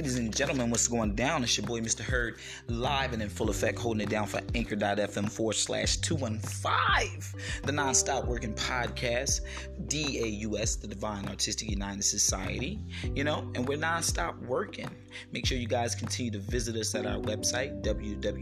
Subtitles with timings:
[0.00, 1.42] ladies and gentlemen, what's going down?
[1.42, 2.00] It's your boy, Mr.
[2.00, 2.38] Hurd,
[2.68, 7.20] live and in full effect, holding it down for anchor.fm forward slash 215,
[7.64, 9.42] the non-stop working podcast,
[9.88, 12.78] DAUS, the Divine Artistic United Society,
[13.14, 14.88] you know, and we're non-stop working.
[15.32, 18.40] Make sure you guys continue to visit us at our website, www.daus.me.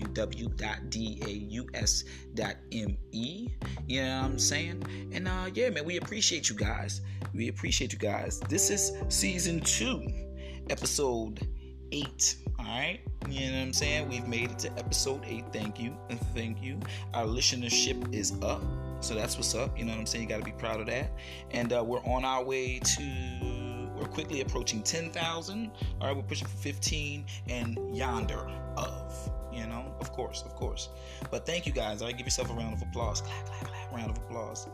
[3.88, 5.10] You know what I'm saying?
[5.12, 7.00] And uh, yeah, man, we appreciate you guys.
[7.34, 8.38] We appreciate you guys.
[8.48, 10.27] This is season two
[10.70, 11.46] episode
[11.92, 12.36] eight.
[12.58, 14.08] All right, you know what I'm saying?
[14.08, 15.44] We've made it to episode eight.
[15.52, 15.96] Thank you,
[16.34, 16.78] thank you.
[17.14, 18.62] Our listenership is up,
[19.00, 19.78] so that's what's up.
[19.78, 20.24] You know what I'm saying?
[20.24, 21.10] You got to be proud of that.
[21.50, 23.88] And uh, we're on our way to.
[23.96, 25.72] We're quickly approaching 10,000.
[26.00, 29.32] All right, we're pushing for 15 and yonder of.
[29.52, 30.90] You know, of course, of course.
[31.32, 32.00] But thank you guys.
[32.00, 33.22] I right, give yourself a round of applause.
[33.22, 33.92] Clap, clap, clap.
[33.92, 34.68] Round of applause.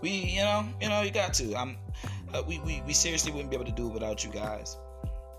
[0.00, 1.54] We, you know, you know, you got to.
[1.54, 1.76] I'm.
[2.32, 4.78] Uh, we, we, we seriously wouldn't be able to do it without you guys.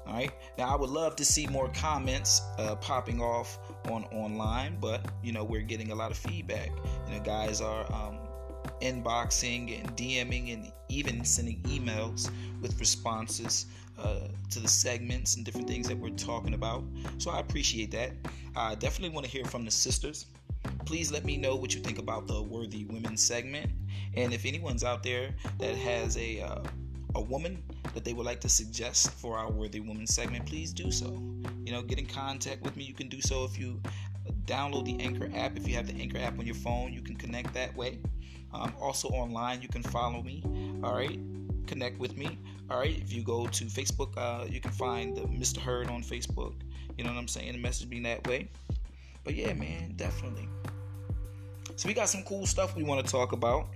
[0.08, 0.32] All right.
[0.58, 5.32] Now I would love to see more comments uh, popping off on online, but you
[5.32, 6.72] know we're getting a lot of feedback.
[7.08, 8.18] You know, guys are um,
[8.82, 12.30] inboxing and DMing and even sending emails
[12.62, 16.84] with responses uh, to the segments and different things that we're talking about.
[17.18, 18.12] So I appreciate that.
[18.56, 20.26] I definitely want to hear from the sisters.
[20.86, 23.72] Please let me know what you think about the Worthy Women segment,
[24.16, 26.62] and if anyone's out there that has a uh,
[27.16, 27.62] a woman
[27.94, 31.22] that they would like to suggest for our Worthy Woman segment, please do so.
[31.66, 32.84] You know, get in contact with me.
[32.84, 33.82] You can do so if you
[34.46, 35.58] download the Anchor app.
[35.58, 38.00] If you have the Anchor app on your phone, you can connect that way.
[38.54, 40.44] Um, also online, you can follow me.
[40.84, 41.20] All right,
[41.68, 42.38] connect with me.
[42.70, 45.58] All right, if you go to Facebook, uh, you can find the Mr.
[45.58, 46.54] Hurd on Facebook.
[46.98, 47.62] You know what I'm saying?
[47.62, 48.50] Message me that way.
[49.24, 50.48] But yeah, man, definitely.
[51.76, 53.68] So we got some cool stuff we want to talk about.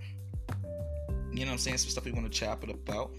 [1.38, 1.78] You know what I'm saying?
[1.80, 3.12] Some stuff we want to chop it about.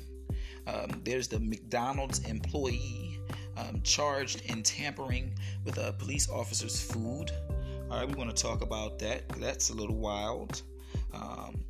[0.67, 3.21] Um, there's the McDonald's employee
[3.57, 5.33] um, charged in tampering
[5.65, 7.31] with a police officer's food.
[7.91, 9.29] All right, we want to talk about that.
[9.39, 10.63] That's a little wild.
[11.13, 11.63] Um,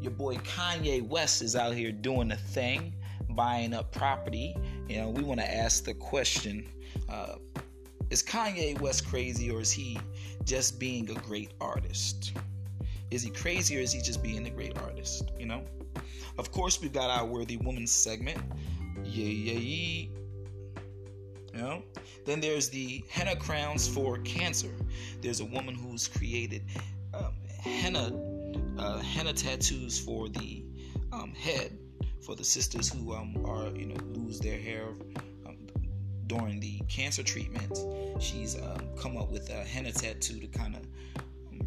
[0.00, 2.92] your boy Kanye West is out here doing the thing,
[3.30, 4.56] buying up property.
[4.88, 6.66] You know, we want to ask the question
[7.08, 7.36] uh,
[8.10, 9.98] Is Kanye West crazy or is he
[10.44, 12.32] just being a great artist?
[13.12, 15.30] Is he crazy or is he just being a great artist?
[15.38, 15.62] You know?
[16.38, 18.40] Of course, we've got our Worthy Woman segment.
[19.04, 20.10] Yay, yay,
[21.52, 21.82] You know?
[22.24, 24.74] Then there's the henna crowns for cancer.
[25.20, 26.62] There's a woman who's created
[27.12, 28.18] um, henna
[28.78, 30.64] uh, henna tattoos for the
[31.12, 31.76] um, head
[32.22, 34.86] for the sisters who um, are you know lose their hair
[35.46, 35.58] um,
[36.28, 37.78] during the cancer treatment.
[38.22, 40.82] She's um, come up with a henna tattoo to kind of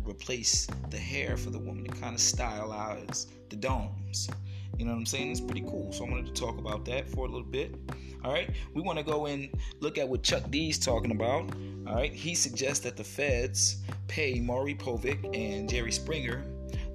[0.07, 4.29] replace the hair for the woman to kind of stylize the domes.
[4.77, 5.31] You know what I'm saying?
[5.31, 5.91] It's pretty cool.
[5.93, 7.75] So I wanted to talk about that for a little bit.
[8.23, 8.49] All right.
[8.73, 9.49] We want to go and
[9.79, 11.49] look at what Chuck D's talking about.
[11.87, 12.13] All right.
[12.13, 13.77] He suggests that the feds
[14.07, 16.43] pay Maury Povich and Jerry Springer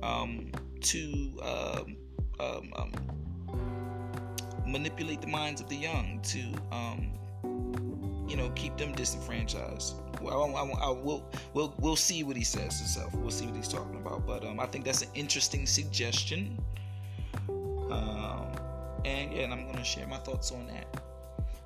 [0.03, 0.51] um,
[0.83, 1.97] to um,
[2.39, 2.93] um, um
[4.67, 7.13] manipulate the minds of the young to, um,
[8.31, 9.97] you know, keep them disenfranchised.
[10.23, 13.13] Well, I, I, I, will we'll, we'll see what he says himself.
[13.15, 14.25] We'll see what he's talking about.
[14.25, 16.57] But um, I think that's an interesting suggestion.
[17.49, 18.47] Um,
[19.05, 21.03] and yeah, and I'm gonna share my thoughts on that.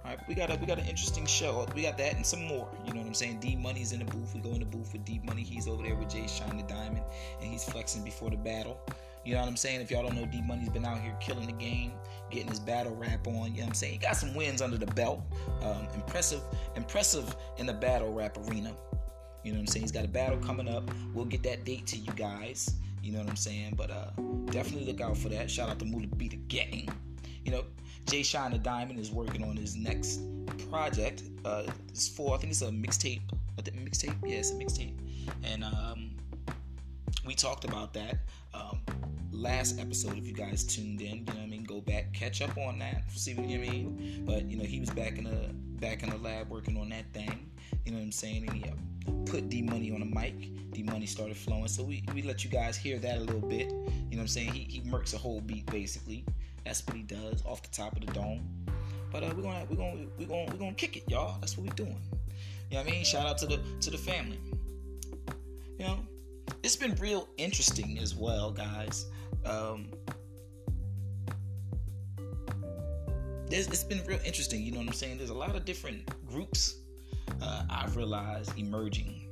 [0.04, 1.66] All right, we got a we got an interesting show.
[1.74, 2.68] We got that and some more.
[2.86, 3.40] You know what I'm saying?
[3.40, 4.34] D Money's in the booth.
[4.34, 5.42] We go in the booth with D Money.
[5.42, 7.04] He's over there with Jay Shine the Diamond,
[7.42, 8.80] and he's flexing before the battle.
[9.24, 9.80] You know what I'm saying?
[9.80, 11.92] If y'all don't know, D Money's been out here killing the game,
[12.34, 13.32] getting his battle rap on.
[13.32, 13.92] You know what I'm saying?
[13.94, 15.22] He got some wins under the belt.
[15.62, 16.42] Um, impressive,
[16.76, 18.74] impressive in the battle rap arena.
[19.42, 19.82] You know what I'm saying?
[19.82, 20.90] He's got a battle coming up.
[21.12, 22.74] We'll get that date to you guys.
[23.02, 23.74] You know what I'm saying?
[23.76, 24.10] But uh,
[24.46, 25.50] definitely look out for that.
[25.50, 26.88] Shout out to Mula Be the Gang.
[27.44, 27.64] You know,
[28.06, 30.20] Jay Shine the Diamond is working on his next
[30.70, 31.24] project.
[31.44, 33.20] Uh, it's for I think it's a mixtape.
[33.58, 34.16] Mixtape?
[34.24, 34.94] Yeah, it's a mixtape.
[35.42, 36.10] And um,
[37.24, 38.18] we talked about that
[38.52, 38.80] um,
[39.32, 40.18] last episode.
[40.18, 41.64] If you guys tuned in, you know what I mean.
[41.64, 44.24] Go back, catch up on that, see what you mean.
[44.26, 45.50] But you know, he was back in the
[45.80, 47.50] back in the lab working on that thing.
[47.84, 48.48] You know what I'm saying?
[48.48, 50.34] And he uh, put D Money on the mic.
[50.72, 51.68] D Money started flowing.
[51.68, 53.68] So we, we let you guys hear that a little bit.
[53.68, 54.52] You know what I'm saying?
[54.52, 56.24] He, he murks a whole beat basically.
[56.64, 58.48] That's what he does off the top of the dome.
[59.12, 61.38] But uh, we're gonna we're gonna we're gonna we're gonna kick it, y'all.
[61.40, 62.00] That's what we're doing.
[62.70, 63.04] You know what I mean?
[63.04, 64.40] Shout out to the to the family.
[65.78, 65.98] You know,
[66.62, 69.06] it's been real interesting as well, guys.
[69.44, 69.88] Um,
[73.50, 74.62] it's been real interesting.
[74.62, 75.18] You know what I'm saying?
[75.18, 76.76] There's a lot of different groups
[77.42, 79.28] uh, I've realized emerging.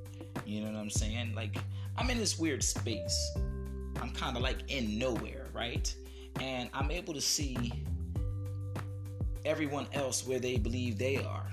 [0.46, 1.34] You know what I'm saying?
[1.34, 1.56] Like,
[1.96, 3.32] I'm in this weird space.
[4.00, 5.94] I'm kind of like in nowhere, right?
[6.40, 7.72] And I'm able to see
[9.44, 11.50] everyone else where they believe they are.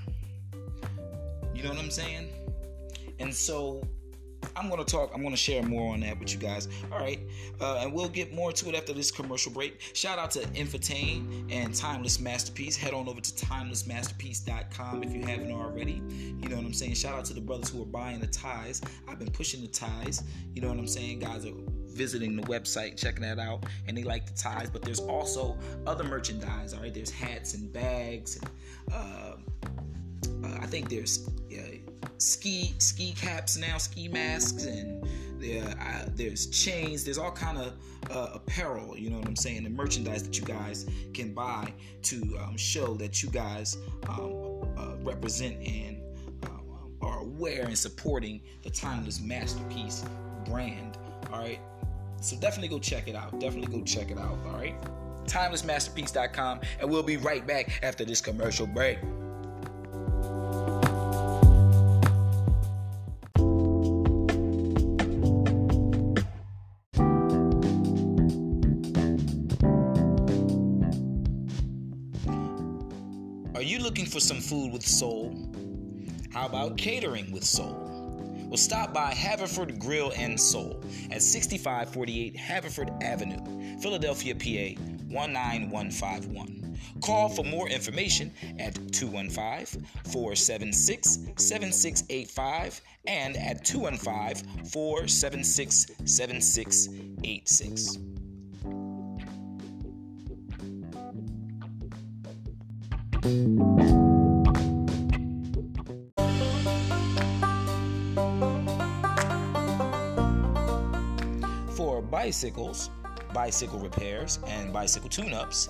[1.54, 2.30] You know what I'm saying?
[3.20, 3.84] And so
[4.56, 6.68] I'm going to talk, I'm going to share more on that with you guys.
[6.92, 7.20] All right.
[7.60, 9.80] Uh, and we'll get more to it after this commercial break.
[9.94, 12.76] Shout out to Infotain and Timeless Masterpiece.
[12.76, 16.02] Head on over to timelessmasterpiece.com if you haven't already.
[16.42, 16.96] You know what I'm saying?
[16.96, 18.82] Shout out to the brothers who are buying the ties.
[19.08, 20.24] I've been pushing the ties.
[20.54, 21.20] You know what I'm saying?
[21.20, 21.54] Guys are
[21.88, 24.70] visiting the website, checking that out, and they like the ties.
[24.70, 26.74] But there's also other merchandise.
[26.74, 26.94] All right.
[26.94, 28.50] There's hats and bags and,
[28.94, 29.36] uh,
[30.44, 31.30] uh, I think there's
[32.18, 35.08] ski ski caps now, ski masks, and
[35.40, 35.64] there
[36.16, 37.04] there's chains.
[37.04, 37.74] There's all kind of
[38.12, 38.98] uh, apparel.
[38.98, 39.64] You know what I'm saying?
[39.64, 41.74] The merchandise that you guys can buy
[42.04, 46.02] to um, show that you guys um, uh, represent and
[46.44, 46.62] um,
[47.02, 50.04] are aware and supporting the timeless masterpiece
[50.46, 50.98] brand.
[51.32, 51.60] All right.
[52.22, 53.40] So definitely go check it out.
[53.40, 54.38] Definitely go check it out.
[54.46, 54.76] All right.
[55.26, 58.98] Timelessmasterpiece.com, and we'll be right back after this commercial break.
[74.20, 75.34] For some food with soul?
[76.34, 77.86] How about catering with soul?
[78.50, 86.78] Well, stop by Haverford Grill and Soul at 6548 Haverford Avenue, Philadelphia, PA 19151.
[87.02, 98.00] Call for more information at 215 476 7685 and at 215 476 7686.
[103.22, 104.09] For
[112.30, 112.92] bicycles,
[113.34, 115.70] bicycle repairs, and bicycle tune ups,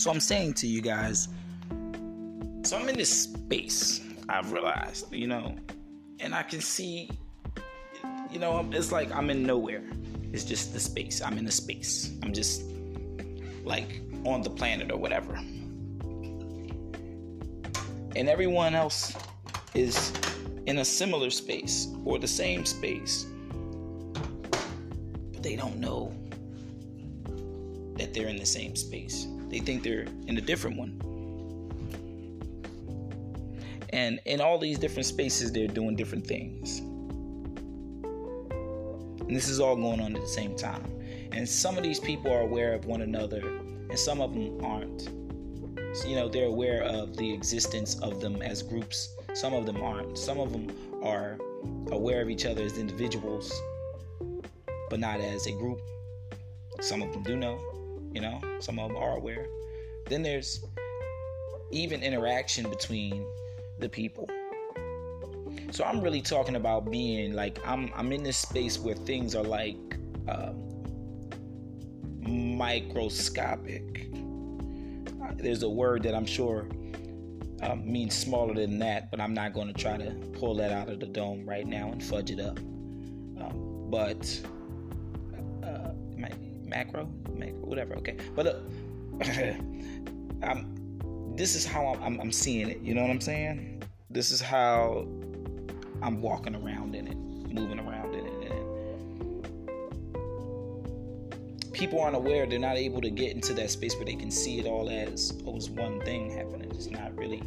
[0.06, 1.26] So I'm saying to you guys,
[2.62, 5.56] so I'm in this space, I've realized, you know,
[6.20, 7.10] and I can see,
[8.30, 9.82] you know, it's like I'm in nowhere.
[10.32, 11.20] It's just the space.
[11.20, 12.12] I'm in a space.
[12.22, 12.62] I'm just
[13.64, 15.34] like on the planet or whatever.
[18.14, 19.12] And everyone else
[19.74, 20.12] is
[20.66, 23.26] in a similar space or the same space.
[25.32, 26.14] But they don't know
[27.96, 29.26] that they're in the same space.
[29.56, 31.00] They think they're in a different one.
[33.88, 36.80] And in all these different spaces, they're doing different things.
[39.20, 40.84] And this is all going on at the same time.
[41.32, 45.08] And some of these people are aware of one another, and some of them aren't.
[45.96, 49.16] So, you know, they're aware of the existence of them as groups.
[49.32, 50.18] Some of them aren't.
[50.18, 50.70] Some of them
[51.02, 51.38] are
[51.92, 53.50] aware of each other as individuals,
[54.90, 55.80] but not as a group.
[56.82, 57.75] Some of them do know.
[58.16, 59.46] You know, some of them are aware.
[60.06, 60.64] Then there's
[61.70, 63.26] even interaction between
[63.78, 64.26] the people.
[65.70, 69.44] So I'm really talking about being like I'm I'm in this space where things are
[69.44, 69.76] like
[70.28, 70.56] um,
[72.22, 74.08] microscopic.
[75.22, 76.66] Uh, there's a word that I'm sure
[77.60, 80.88] um, means smaller than that, but I'm not going to try to pull that out
[80.88, 82.58] of the dome right now and fudge it up.
[82.58, 84.40] Um, but
[86.66, 87.94] macro, macro, whatever.
[87.96, 88.62] Okay, but look,
[90.42, 90.74] I'm.
[91.36, 92.80] This is how I'm, I'm seeing it.
[92.80, 93.82] You know what I'm saying?
[94.08, 95.06] This is how
[96.02, 97.16] I'm walking around in it,
[97.52, 98.36] moving around in it.
[101.76, 104.58] people aren't aware; they're not able to get into that space where they can see
[104.58, 106.70] it all as oh, it's one thing happening.
[106.72, 107.42] It's not really.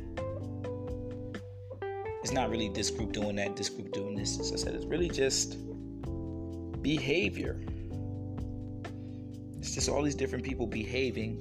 [2.21, 4.39] It's not really this group doing that, this group doing this.
[4.39, 5.57] As I said, it's really just
[6.81, 7.59] behavior.
[9.59, 11.37] It's just all these different people behaving,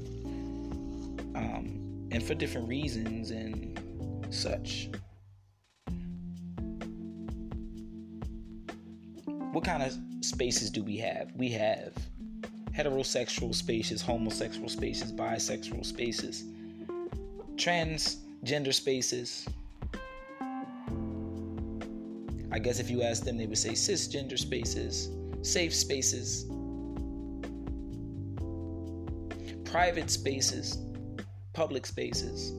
[1.35, 3.81] um, and for different reasons and
[4.31, 4.91] such.
[9.53, 11.33] What kind of spaces do we have?
[11.37, 11.95] We have
[12.77, 16.45] heterosexual spaces, homosexual spaces, bisexual spaces,
[17.55, 19.49] transgender spaces.
[22.51, 25.11] I guess if you ask them, they would say cisgender spaces,
[25.43, 26.47] safe spaces,
[29.79, 30.77] private spaces,
[31.53, 32.51] public spaces.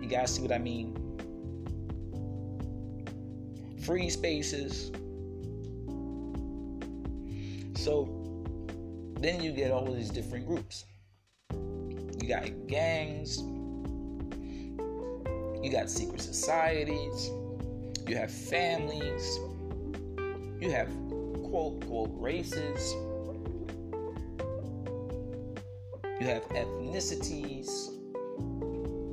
[0.00, 0.96] You guys see what I mean?
[3.84, 4.90] Free spaces.
[7.74, 8.08] So
[9.20, 10.86] then you get all these different groups.
[11.50, 13.36] You got gangs,
[15.62, 17.30] you got secret societies,
[18.08, 19.38] you have families,
[20.58, 20.88] you have
[21.50, 22.94] quote, quote, races,
[26.26, 27.92] you have ethnicities,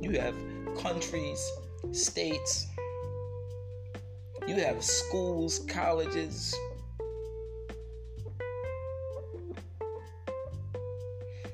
[0.02, 0.34] you have
[0.76, 1.48] countries,
[1.92, 2.66] states,
[4.48, 6.56] you have schools, colleges.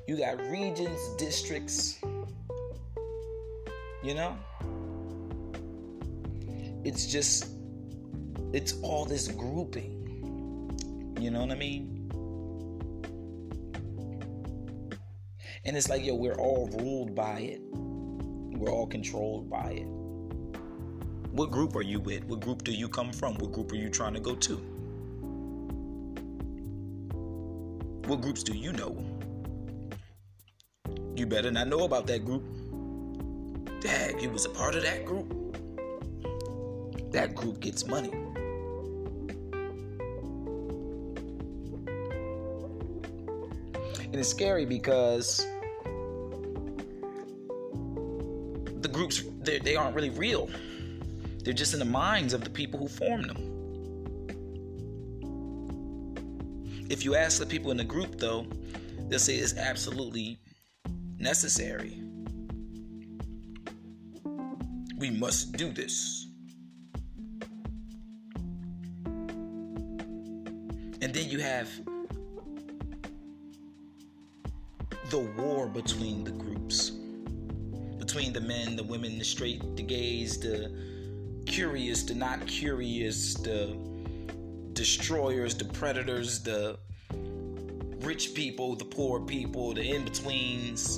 [0.07, 2.01] You got regions, districts.
[4.03, 4.35] You know?
[6.83, 7.49] It's just,
[8.51, 11.15] it's all this grouping.
[11.19, 11.90] You know what I mean?
[15.63, 17.61] And it's like, yo, we're all ruled by it.
[17.71, 19.87] We're all controlled by it.
[21.31, 22.25] What group are you with?
[22.25, 23.35] What group do you come from?
[23.35, 24.55] What group are you trying to go to?
[28.07, 28.97] What groups do you know?
[31.15, 32.43] You better not know about that group.
[33.81, 35.31] Dad, you was a part of that group.
[37.11, 38.11] That group gets money.
[44.11, 45.37] And it's scary because
[48.81, 50.49] the groups they aren't really real.
[51.43, 53.47] They're just in the minds of the people who form them.
[56.89, 58.45] If you ask the people in the group though,
[59.07, 60.39] they'll say it's absolutely
[61.17, 62.03] necessary.
[64.97, 66.20] We must do this.
[75.61, 76.93] War between the groups
[77.99, 80.75] between the men, the women, the straight, the gays, the
[81.45, 83.77] curious, the not curious, the
[84.73, 86.79] destroyers, the predators, the
[87.99, 90.97] rich people, the poor people, the in betweens.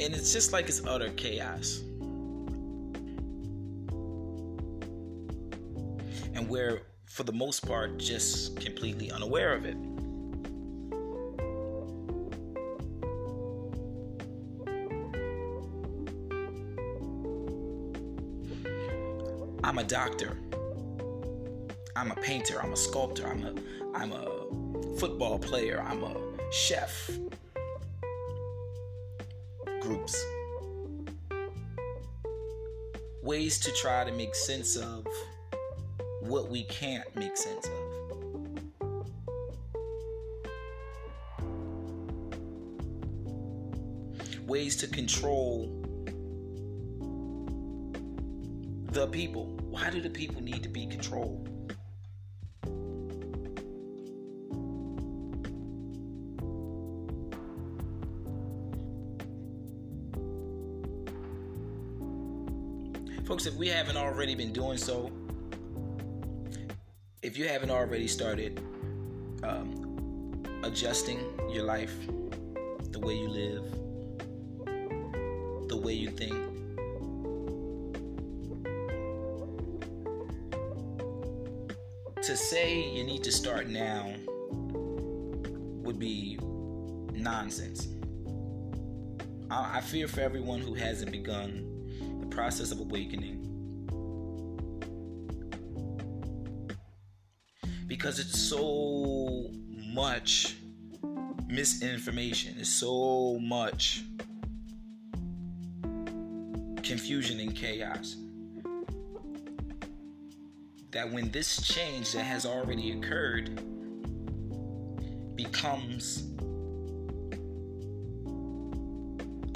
[0.00, 1.78] And it's just like it's utter chaos.
[6.34, 9.76] And we're, for the most part, just completely unaware of it.
[19.74, 20.38] I'm a doctor.
[21.96, 22.62] I'm a painter.
[22.62, 23.26] I'm a sculptor.
[23.26, 23.52] I'm a
[23.92, 24.46] I'm a
[25.00, 25.84] football player.
[25.84, 26.14] I'm a
[26.52, 27.10] chef.
[29.80, 30.24] Groups.
[33.24, 35.04] Ways to try to make sense of
[36.20, 37.72] what we can't make sense of.
[44.46, 45.84] Ways to control
[48.92, 49.63] the people.
[49.74, 51.48] Why do the people need to be controlled?
[63.24, 65.10] Folks, if we haven't already been doing so,
[67.22, 68.60] if you haven't already started
[69.42, 71.18] um, adjusting
[71.50, 71.96] your life,
[72.92, 73.64] the way you live,
[75.68, 76.53] the way you think,
[82.34, 84.12] to say you need to start now
[85.84, 86.36] would be
[87.12, 87.86] nonsense.
[89.52, 93.38] I, I fear for everyone who hasn't begun the process of awakening.
[97.86, 99.52] Because it's so
[99.94, 100.56] much
[101.46, 104.02] misinformation, it's so much
[106.82, 108.16] confusion and chaos
[110.94, 113.60] that when this change that has already occurred
[115.34, 116.22] becomes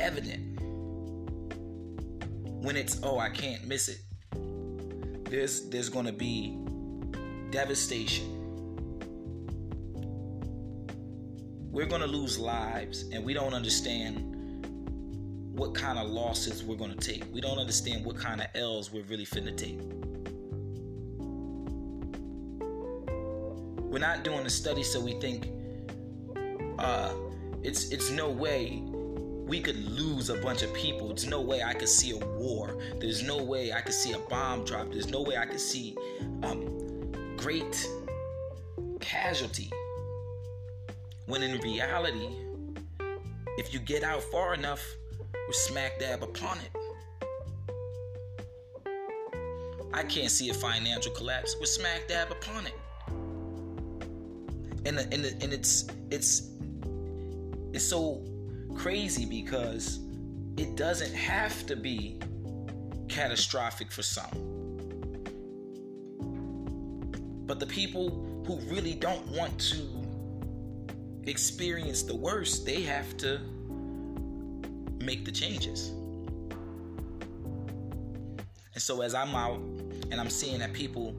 [0.00, 0.60] evident,
[2.60, 4.00] when it's oh I can't miss it,
[5.30, 6.58] there's there's gonna be
[7.50, 8.34] devastation.
[11.70, 14.24] We're gonna lose lives, and we don't understand
[15.56, 17.32] what kind of losses we're gonna take.
[17.32, 19.97] We don't understand what kind of L's we're really finna take.
[23.98, 25.50] We're not doing a study so we think
[26.78, 27.12] uh,
[27.64, 31.08] it's it's no way we could lose a bunch of people.
[31.08, 32.78] There's no way I could see a war.
[33.00, 34.92] There's no way I could see a bomb drop.
[34.92, 35.96] There's no way I could see
[36.44, 37.88] um, great
[39.00, 39.68] casualty.
[41.26, 42.28] When in reality,
[43.58, 44.86] if you get out far enough,
[45.34, 46.70] we're smack dab upon it.
[49.92, 51.56] I can't see a financial collapse.
[51.58, 52.74] We're smack dab upon it.
[54.88, 56.50] And, and, and it's it's
[57.74, 58.24] it's so
[58.74, 60.00] crazy because
[60.56, 62.18] it doesn't have to be
[63.08, 64.30] catastrophic for some.
[67.46, 69.86] But the people who really don't want to
[71.28, 73.40] experience the worst, they have to
[75.00, 75.90] make the changes.
[78.72, 79.60] And so as I'm out
[80.10, 81.14] and I'm seeing that people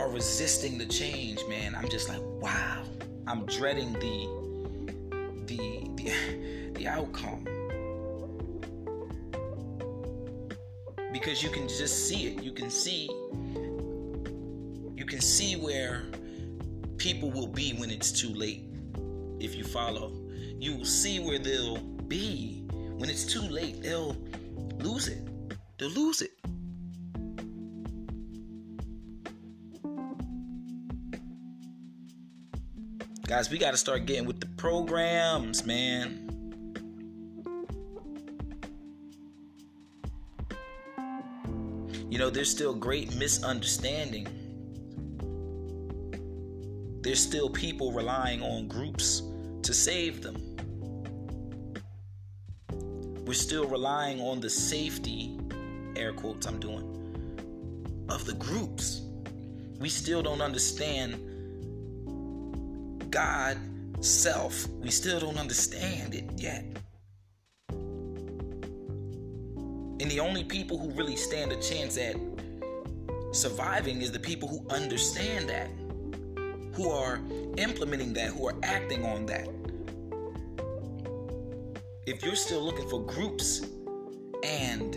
[0.00, 2.82] are resisting the change, man, I'm just like, wow.
[3.26, 4.28] I'm dreading the
[5.44, 7.44] the the, the outcome.
[11.12, 12.42] Because you can just see it.
[12.42, 13.10] You can see
[14.96, 16.04] you can see where
[16.96, 18.64] people will be when it's too late.
[19.38, 20.12] If you follow,
[20.58, 21.78] you will see where they'll
[22.08, 22.64] be
[22.96, 23.82] when it's too late.
[23.82, 24.16] They'll
[24.78, 25.28] lose it.
[25.78, 26.30] They'll lose it.
[33.30, 36.26] Guys, we got to start getting with the programs, man.
[42.10, 44.26] You know, there's still great misunderstanding.
[47.02, 49.22] There's still people relying on groups
[49.62, 50.56] to save them.
[53.24, 55.38] We're still relying on the safety,
[55.94, 59.02] air quotes I'm doing, of the groups.
[59.78, 61.29] We still don't understand
[63.10, 63.58] God
[64.00, 64.68] self.
[64.80, 66.64] We still don't understand it yet.
[70.00, 72.16] And the only people who really stand a chance at
[73.32, 75.68] surviving is the people who understand that,
[76.74, 77.20] who are
[77.58, 79.48] implementing that, who are acting on that.
[82.06, 83.66] If you're still looking for groups
[84.42, 84.94] and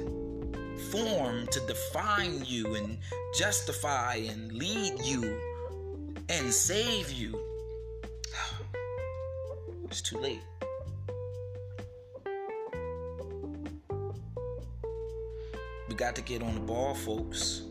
[0.89, 2.97] form to define you and
[3.35, 5.37] justify and lead you
[6.29, 7.37] and save you,
[9.93, 10.41] it's too late.
[15.87, 17.61] We got to get on the ball, folks.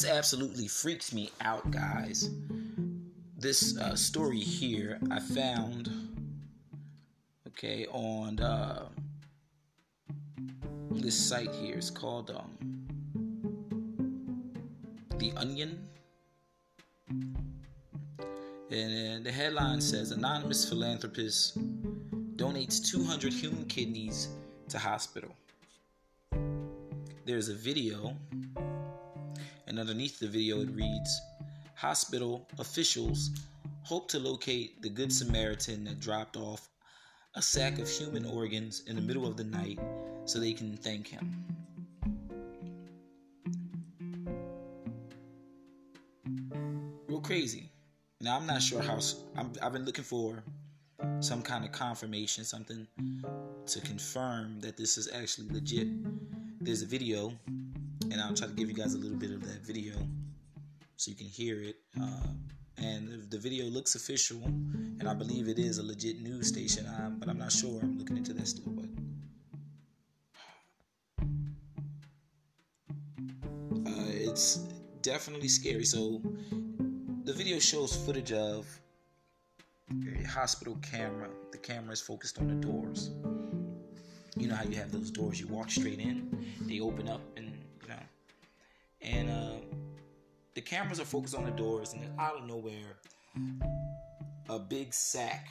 [0.00, 2.30] This absolutely freaks me out, guys.
[3.36, 5.90] This uh, story here I found,
[7.48, 8.88] okay, on uh,
[10.90, 11.76] this site here.
[11.76, 12.50] It's called um,
[15.18, 15.86] The Onion.
[18.70, 21.58] And the headline says Anonymous philanthropist
[22.38, 24.28] donates 200 human kidneys
[24.70, 25.34] to hospital.
[27.26, 28.16] There's a video
[29.70, 31.22] and underneath the video it reads
[31.76, 33.30] Hospital officials
[33.84, 36.68] hope to locate the Good Samaritan that dropped off
[37.36, 39.78] a sack of human organs in the middle of the night
[40.24, 41.44] so they can thank him.
[47.06, 47.70] Real crazy.
[48.20, 48.98] Now, I'm not sure how.
[49.36, 50.42] i have been looking for
[51.20, 52.88] some kind of confirmation, something
[53.66, 55.86] to confirm that this is actually legit.
[56.60, 57.32] There's a video
[58.10, 59.94] and I'll try to give you guys a little bit of that video
[60.96, 61.76] so you can hear it.
[62.00, 62.26] Uh,
[62.78, 67.16] and the video looks official, and I believe it is a legit news station, um,
[67.18, 67.80] but I'm not sure.
[67.82, 68.86] I'm looking into that still, but.
[73.86, 74.56] Uh, it's
[75.02, 75.84] definitely scary.
[75.84, 76.22] So,
[77.24, 78.66] the video shows footage of
[79.90, 81.28] a hospital camera.
[81.52, 83.10] The camera is focused on the doors.
[84.36, 87.20] You know how you have those doors you walk straight in, they open up,
[89.02, 89.76] and uh,
[90.54, 92.98] the cameras are focused on the doors, and out of nowhere,
[94.48, 95.48] a big sack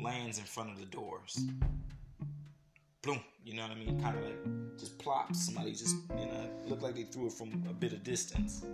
[0.00, 1.38] lands in front of the doors.
[3.02, 4.00] Boom, you know what I mean?
[4.00, 5.46] Kind of like just plops.
[5.46, 8.64] Somebody just, you know, looked like they threw it from a bit of distance.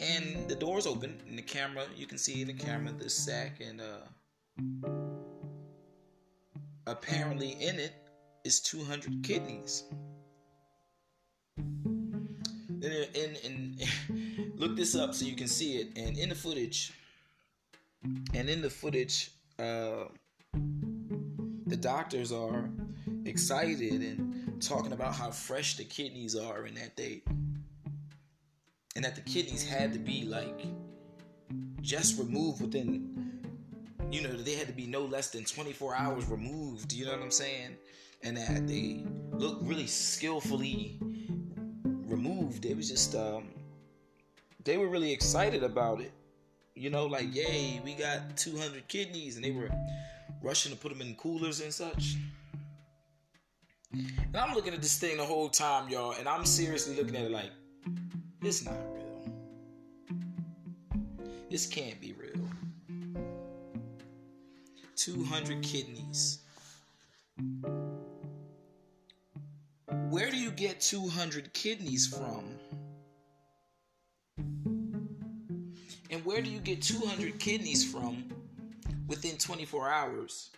[0.00, 3.80] And the doors open, and the camera, you can see the camera, this sack, and
[3.80, 4.06] uh,
[6.86, 7.94] apparently in it
[8.44, 9.84] is 200 kidneys
[12.92, 13.80] and,
[14.56, 15.96] look this up so you can see it.
[15.96, 16.92] And in the footage,
[18.34, 20.04] and in the footage, uh,
[21.66, 22.68] the doctors are
[23.24, 27.22] excited and talking about how fresh the kidneys are and that they
[28.96, 30.66] and that the kidneys had to be like
[31.80, 33.40] just removed within,
[34.10, 36.92] you know, they had to be no less than 24 hours removed.
[36.92, 37.76] You know what I'm saying?
[38.24, 40.98] And that they look really skillfully
[42.08, 42.64] removed.
[42.64, 43.48] It was just, um,
[44.64, 46.12] they were really excited about it.
[46.74, 49.70] You know, like, yay, we got 200 kidneys, and they were
[50.42, 52.16] rushing to put them in coolers and such.
[53.92, 57.24] And I'm looking at this thing the whole time, y'all, and I'm seriously looking at
[57.24, 57.50] it like,
[58.42, 59.32] it's not real.
[61.50, 62.46] This can't be real.
[64.96, 66.40] 200 kidneys.
[70.10, 72.44] Where do you get 200 kidneys from?
[76.10, 78.24] And where do you get 200 kidneys from
[79.06, 80.48] within 24 hours,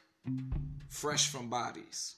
[0.88, 2.14] fresh from bodies?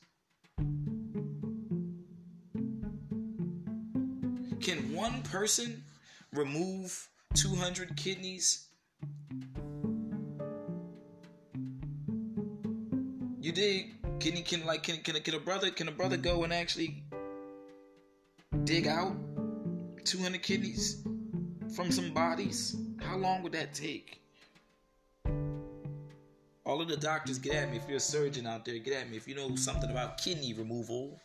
[4.61, 5.83] Can one person
[6.35, 8.67] remove 200 kidneys?
[13.41, 13.95] You dig?
[14.21, 17.03] Can can like can can can a brother can a brother go and actually
[18.73, 19.15] dig out
[20.03, 21.03] 200 kidneys
[21.77, 22.75] from some bodies?
[23.03, 24.23] How long would that take?
[26.65, 27.77] All of the doctors get at me.
[27.77, 29.19] If you're a surgeon out there, get at me.
[29.19, 31.21] If you know something about kidney removal,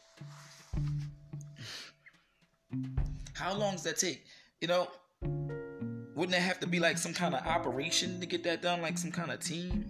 [3.33, 4.25] how long does that take?
[4.59, 4.89] You know,
[6.15, 8.97] wouldn't it have to be like some kind of operation to get that done, like
[8.97, 9.85] some kind of team?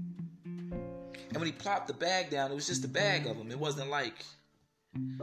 [0.00, 3.50] And when he plopped the bag down, it was just a bag of them.
[3.50, 4.24] It wasn't like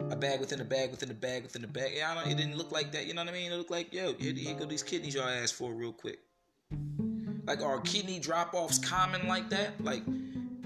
[0.09, 1.91] a bag within a bag within a bag within a bag.
[1.95, 3.07] Yeah, I don't, it didn't look like that.
[3.07, 3.51] You know what I mean?
[3.51, 6.19] It looked like, yo, here, here go these kidneys y'all asked for real quick.
[7.45, 9.83] Like, are kidney drop offs common like that?
[9.83, 10.03] Like,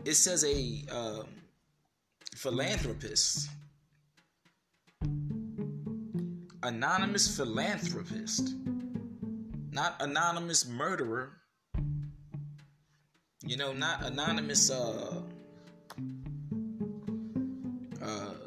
[0.03, 1.27] it says a um,
[2.35, 3.49] philanthropist
[6.65, 8.55] anonymous philanthropist,
[9.71, 11.31] not anonymous murderer.
[13.45, 15.21] You know, not anonymous uh,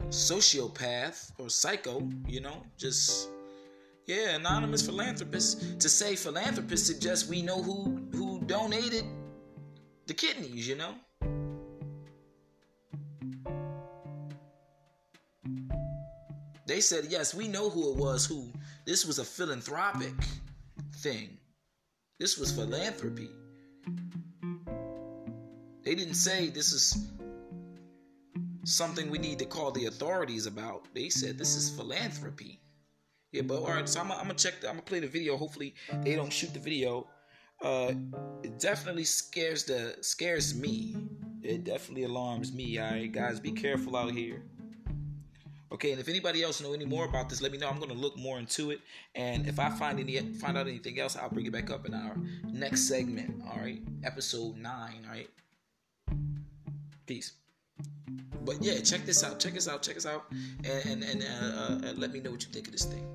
[0.09, 2.09] sociopath or psycho.
[2.27, 3.29] You know, just
[4.07, 5.81] yeah, anonymous philanthropist.
[5.81, 9.05] To say philanthropist suggests we know who who donated
[10.07, 10.69] the kidneys.
[10.69, 10.95] You know.
[16.67, 18.53] They said, yes, we know who it was who.
[18.85, 20.13] This was a philanthropic
[20.97, 21.39] thing.
[22.21, 23.31] This was philanthropy.
[25.83, 27.11] They didn't say this is
[28.69, 30.87] something we need to call the authorities about.
[30.95, 32.61] They said this is philanthropy.
[33.33, 34.61] Yeah, but all right, so I'm, gonna check.
[34.61, 35.37] The, I'm gonna play the video.
[35.37, 37.09] Hopefully, they don't shoot the video.
[37.63, 37.93] Uh,
[38.43, 40.97] it definitely scares the scares me.
[41.43, 42.79] It definitely alarms me.
[42.79, 44.43] All right, guys, be careful out here.
[45.71, 47.69] Okay, and if anybody else know any more about this, let me know.
[47.69, 48.81] I'm gonna look more into it,
[49.15, 51.93] and if I find any find out anything else, I'll bring it back up in
[51.93, 52.17] our
[52.51, 53.43] next segment.
[53.47, 55.05] All right, episode nine.
[55.07, 55.31] All right,
[57.07, 57.33] peace.
[58.45, 59.39] But yeah, check this out.
[59.41, 59.83] Check us out.
[59.83, 60.25] Check us out,
[60.65, 63.07] and and, and uh, uh, let me know what you think of this thing.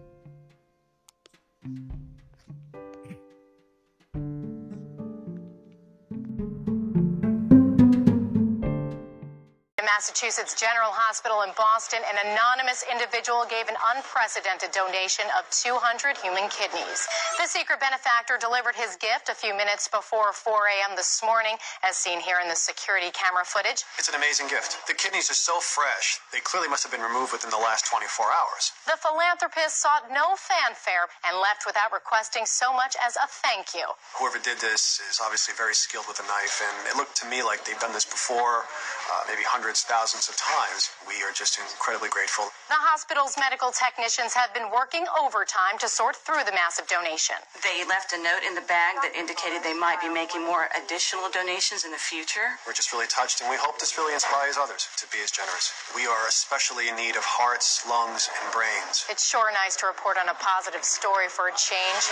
[9.93, 16.49] Massachusetts General Hospital in Boston, an anonymous individual gave an unprecedented donation of 200 human
[16.49, 17.05] kidneys.
[17.37, 20.49] The secret benefactor delivered his gift a few minutes before 4
[20.81, 20.97] a.m.
[20.97, 23.85] this morning, as seen here in the security camera footage.
[24.01, 24.81] It's an amazing gift.
[24.89, 28.33] The kidneys are so fresh, they clearly must have been removed within the last 24
[28.33, 28.73] hours.
[28.89, 33.85] The philanthropist sought no fanfare and left without requesting so much as a thank you.
[34.17, 37.45] Whoever did this is obviously very skilled with a knife, and it looked to me
[37.45, 40.89] like they've done this before, uh, maybe hundreds thousands of times.
[41.07, 42.49] We are just incredibly grateful.
[42.67, 47.35] The hospital's medical technicians have been working overtime to sort through the massive donation.
[47.61, 51.27] They left a note in the bag that indicated they might be making more additional
[51.29, 52.59] donations in the future.
[52.65, 55.71] We're just really touched, and we hope this really inspires others to be as generous.
[55.95, 59.05] We are especially in need of hearts, lungs, and brains.
[59.09, 62.03] It's sure nice to report on a positive story for a change.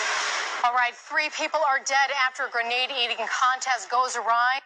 [0.63, 4.62] All right, three people are dead after a grenade eating contest goes awry.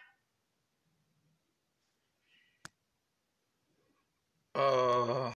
[4.56, 5.32] Uh.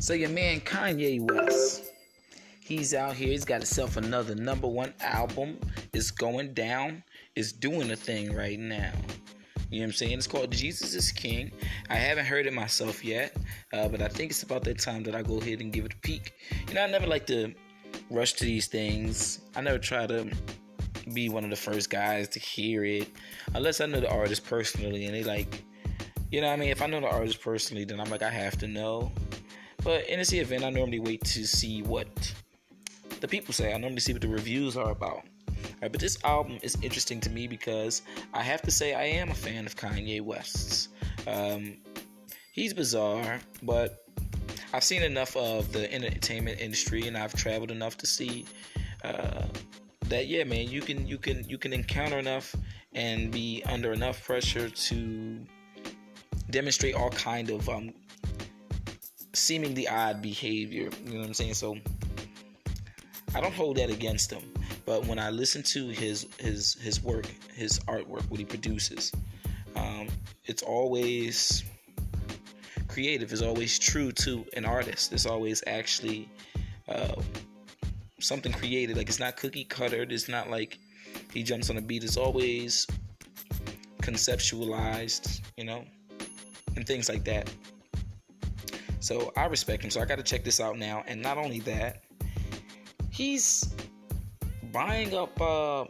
[0.00, 1.84] So your man Kanye West,
[2.64, 3.28] he's out here.
[3.28, 5.58] He's got himself another number one album.
[5.92, 7.02] It's going down.
[7.36, 8.92] It's doing a thing right now.
[9.70, 10.12] You know what I'm saying?
[10.12, 11.52] It's called Jesus is King.
[11.90, 13.36] I haven't heard it myself yet,
[13.72, 15.92] uh, but I think it's about that time that I go ahead and give it
[15.92, 16.32] a peek.
[16.68, 17.52] You know, I never like to
[18.10, 19.40] rush to these things.
[19.54, 20.30] I never try to
[21.12, 23.08] be one of the first guys to hear it,
[23.54, 25.64] unless I know the artist personally and they like,
[26.30, 28.30] you know, what I mean, if I know the artist personally, then I'm like, I
[28.30, 29.12] have to know.
[29.84, 32.08] But in this event, I normally wait to see what
[33.20, 33.72] the people say.
[33.72, 35.22] I normally see what the reviews are about.
[35.80, 38.02] Right, but this album is interesting to me because
[38.34, 40.88] I have to say I am a fan of Kanye West's.
[41.26, 41.76] Um,
[42.52, 44.04] he's bizarre, but
[44.72, 48.44] I've seen enough of the entertainment industry, and I've traveled enough to see
[49.04, 49.46] uh,
[50.08, 52.54] that yeah, man, you can you can you can encounter enough
[52.92, 55.46] and be under enough pressure to
[56.50, 57.92] demonstrate all kind of um,
[59.32, 60.90] seemingly odd behavior.
[61.04, 61.54] You know what I'm saying?
[61.54, 61.76] So
[63.34, 64.42] I don't hold that against him.
[64.84, 69.12] But when I listen to his his his work, his artwork, what he produces,
[69.76, 70.08] um,
[70.46, 71.64] it's always
[72.88, 73.32] creative.
[73.32, 75.12] It's always true to an artist.
[75.12, 76.28] It's always actually
[76.88, 77.14] uh,
[78.18, 78.96] something created.
[78.96, 80.10] Like it's not cookie cuttered.
[80.10, 80.78] It's not like
[81.32, 82.04] he jumps on a beat.
[82.04, 82.86] It's always
[84.02, 85.84] conceptualized, you know,
[86.76, 87.50] and things like that.
[89.00, 89.90] So I respect him.
[89.90, 91.04] So I got to check this out now.
[91.06, 92.02] And not only that,
[93.18, 93.74] he's
[94.72, 95.84] buying up uh,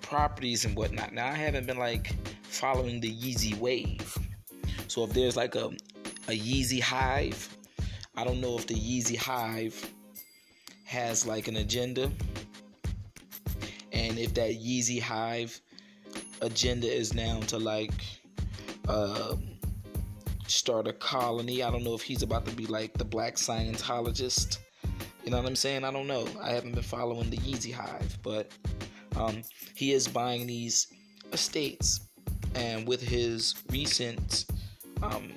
[0.00, 1.12] properties and whatnot.
[1.12, 4.18] Now I haven't been like following the Yeezy wave.
[4.88, 5.66] So if there's like a
[6.26, 7.56] a Yeezy hive,
[8.16, 9.94] I don't know if the Yeezy hive
[10.84, 12.10] has like an agenda.
[13.92, 15.60] And if that Yeezy hive
[16.42, 17.94] agenda is now to like
[18.88, 19.44] um,
[20.48, 24.58] start a colony, I don't know if he's about to be like the black Scientologist
[25.28, 25.84] you know what I'm saying?
[25.84, 26.26] I don't know.
[26.40, 28.50] I haven't been following the Yeezy Hive, but
[29.14, 29.42] um,
[29.74, 30.86] he is buying these
[31.34, 32.00] estates,
[32.54, 34.46] and with his recent
[35.02, 35.30] um,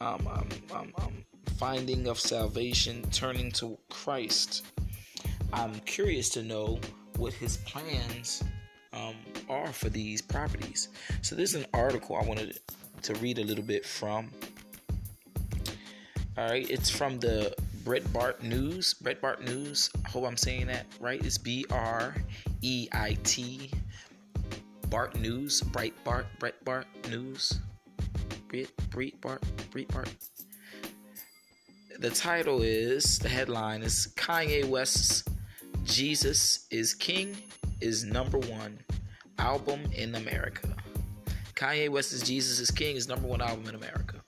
[0.00, 1.24] um, um, um, um
[1.56, 4.64] finding of salvation, turning to Christ,
[5.52, 6.78] I'm curious to know
[7.16, 8.44] what his plans
[9.48, 10.86] are for these properties.
[11.22, 12.60] So there's an article I wanted
[13.02, 14.30] to read a little bit from.
[16.38, 18.94] All right, it's from the Breitbart News.
[18.94, 19.90] Breitbart News.
[20.04, 21.22] I hope I'm saying that right.
[21.22, 22.14] It's B R
[22.62, 23.70] E I T.
[24.88, 25.60] Bart News.
[25.60, 26.24] Breitbart.
[26.40, 27.60] Breitbart News.
[28.48, 28.74] Brit.
[28.88, 29.42] Breitbart.
[29.70, 30.08] Breitbart.
[31.98, 35.22] The title is the headline is Kanye West's
[35.84, 37.36] Jesus is King
[37.82, 38.78] is number one
[39.38, 40.74] album in America.
[41.54, 44.23] Kanye West's Jesus is King is number one album in America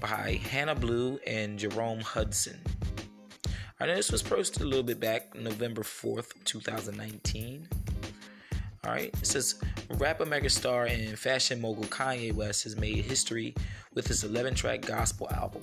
[0.00, 2.58] by Hannah Bleau and Jerome Hudson.
[3.80, 7.68] I know this was posted a little bit back, November 4th, 2019.
[8.84, 9.60] Alright, it says
[9.98, 13.54] rapper megastar and fashion mogul Kanye West has made history
[13.94, 15.62] with his 11 track gospel album.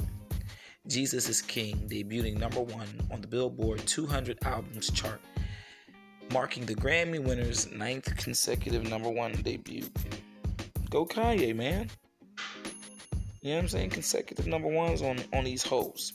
[0.88, 5.20] Jesus is King, debuting number one on the Billboard 200 Albums chart,
[6.32, 9.86] marking the Grammy winner's ninth consecutive number one debut.
[10.92, 11.90] Go Kanye, man.
[13.46, 13.90] You know what I'm saying?
[13.92, 16.14] Consecutive number ones on, on these hoes.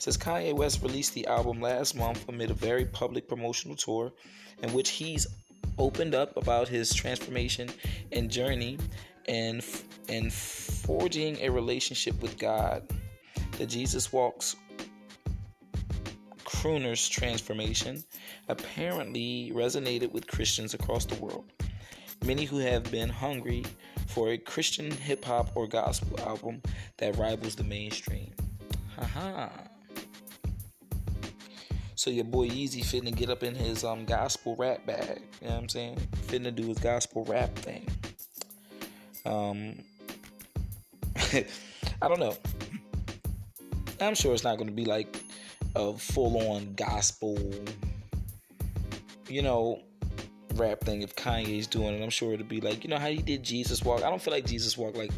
[0.00, 4.10] says Kanye West released the album last month amid a very public promotional tour
[4.64, 5.28] in which he's
[5.78, 7.68] opened up about his transformation
[8.10, 8.78] and journey
[9.28, 9.64] and
[10.08, 12.90] and forging a relationship with God.
[13.58, 14.56] The Jesus Walks
[16.42, 18.02] crooner's transformation
[18.48, 21.44] apparently resonated with Christians across the world.
[22.24, 23.64] Many who have been hungry
[24.08, 26.62] for a Christian hip hop or gospel album
[26.96, 28.32] that rivals the mainstream.
[28.96, 29.48] Haha.
[31.94, 35.20] So your boy Yeezy finna get up in his um gospel rap bag.
[35.40, 35.98] You know what I'm saying?
[36.26, 37.86] Finna do his gospel rap thing.
[39.26, 39.74] Um
[42.00, 42.36] I don't know.
[44.00, 45.22] I'm sure it's not gonna be like
[45.74, 47.36] a full on gospel,
[49.28, 49.82] you know,
[50.58, 52.02] rap thing if Kanye's doing it.
[52.02, 54.02] I'm sure it'll be like, you know how he did Jesus Walk.
[54.02, 55.12] I don't feel like Jesus Walk like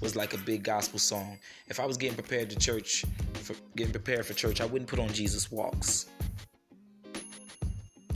[0.00, 1.38] was like a big gospel song.
[1.68, 4.98] If I was getting prepared to church, for getting prepared for church, I wouldn't put
[4.98, 6.06] on Jesus Walks.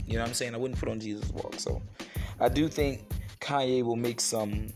[0.05, 0.53] You know what I'm saying?
[0.53, 1.63] I wouldn't put on Jesus Walks.
[1.63, 1.81] So
[2.39, 3.01] I do think
[3.39, 4.67] Kanye will make some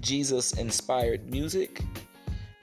[0.00, 1.80] Jesus inspired music,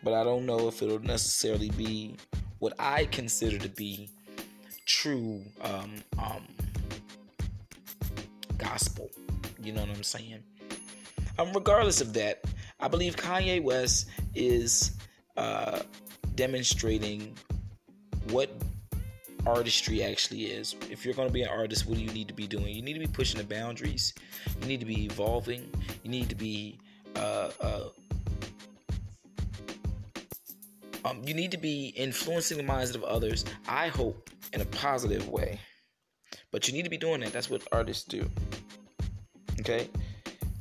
[0.04, 2.16] but I don't know if it'll necessarily be
[2.60, 4.10] what I consider to be
[4.86, 6.48] true um, um,
[8.64, 9.10] gospel.
[9.62, 10.44] You know what I'm saying?
[11.40, 12.44] Um, regardless of that,
[12.80, 14.92] I believe Kanye West is
[15.38, 15.80] uh,
[16.36, 17.36] demonstrating
[18.30, 18.52] what
[19.46, 20.76] artistry actually is.
[20.90, 22.68] If you're going to be an artist, what do you need to be doing?
[22.68, 24.14] You need to be pushing the boundaries.
[24.62, 25.70] You need to be evolving.
[26.04, 26.80] You need to be
[27.16, 27.84] uh, uh,
[31.06, 33.44] Um, you need to be influencing the minds of others.
[33.68, 35.60] I hope in a positive way,
[36.54, 37.34] but you need to be doing that.
[37.34, 38.30] That's what artists do.
[39.60, 39.90] Okay,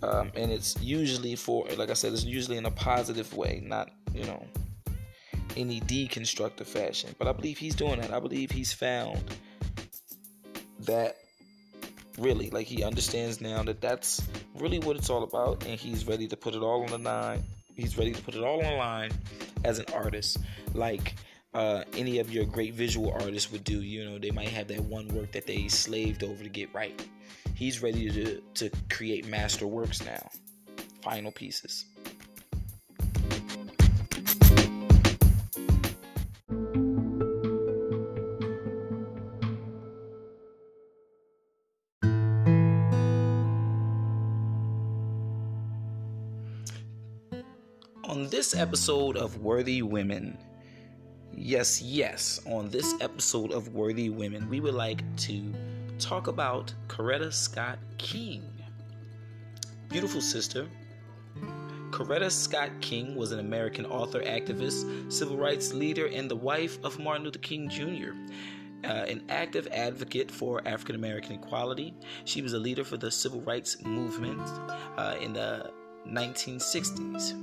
[0.03, 3.91] um, and it's usually for, like I said, it's usually in a positive way, not
[4.13, 4.45] you know
[5.57, 7.15] any deconstructive fashion.
[7.19, 8.13] But I believe he's doing that.
[8.13, 9.23] I believe he's found
[10.81, 11.17] that
[12.19, 16.27] really like he understands now that that's really what it's all about and he's ready
[16.29, 17.43] to put it all on the line
[17.75, 19.11] he's ready to put it all on the line
[19.65, 20.37] as an artist
[20.75, 21.15] like
[21.55, 24.81] uh, any of your great visual artists would do you know they might have that
[24.81, 27.07] one work that they slaved over to get right.
[27.55, 30.31] He's ready to to create master works now.
[31.03, 31.85] Final pieces.
[48.05, 50.37] On this episode of Worthy Women,
[51.43, 55.53] yes, yes, on this episode of Worthy Women, we would like to
[55.99, 58.43] talk about Coretta Scott King.
[59.89, 60.69] Beautiful sister.
[61.91, 66.99] Coretta Scott King was an American author, activist, civil rights leader, and the wife of
[66.99, 68.13] Martin Luther King Jr.
[68.85, 71.93] Uh, an active advocate for African American equality.
[72.25, 74.41] She was a leader for the civil rights movement
[74.97, 75.71] uh, in the
[76.09, 77.37] 1960s.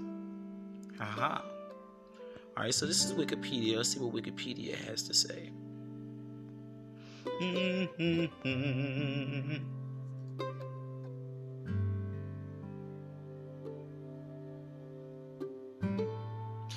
[0.99, 1.43] Aha.
[2.59, 3.77] All right, so this is Wikipedia.
[3.77, 5.49] Let's see what Wikipedia has to say.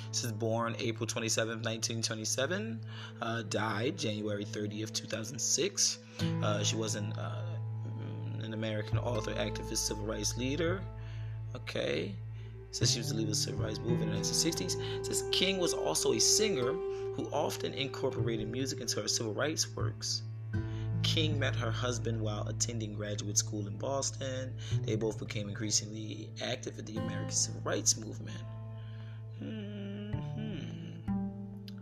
[0.07, 2.79] This is born April 27, 1927.
[3.21, 5.97] Uh, died January 30th, 2006.
[6.41, 7.57] Uh, she was an, uh,
[8.41, 10.81] an American author, activist, civil rights leader.
[11.53, 12.15] Okay.
[12.73, 15.05] Says she was the leader of the civil rights movement in the 1960s.
[15.05, 16.73] Says King was also a singer
[17.15, 20.23] who often incorporated music into her civil rights works.
[21.03, 24.55] King met her husband while attending graduate school in Boston.
[24.85, 28.41] They both became increasingly active in the American civil rights movement.
[29.39, 31.11] Mm-hmm.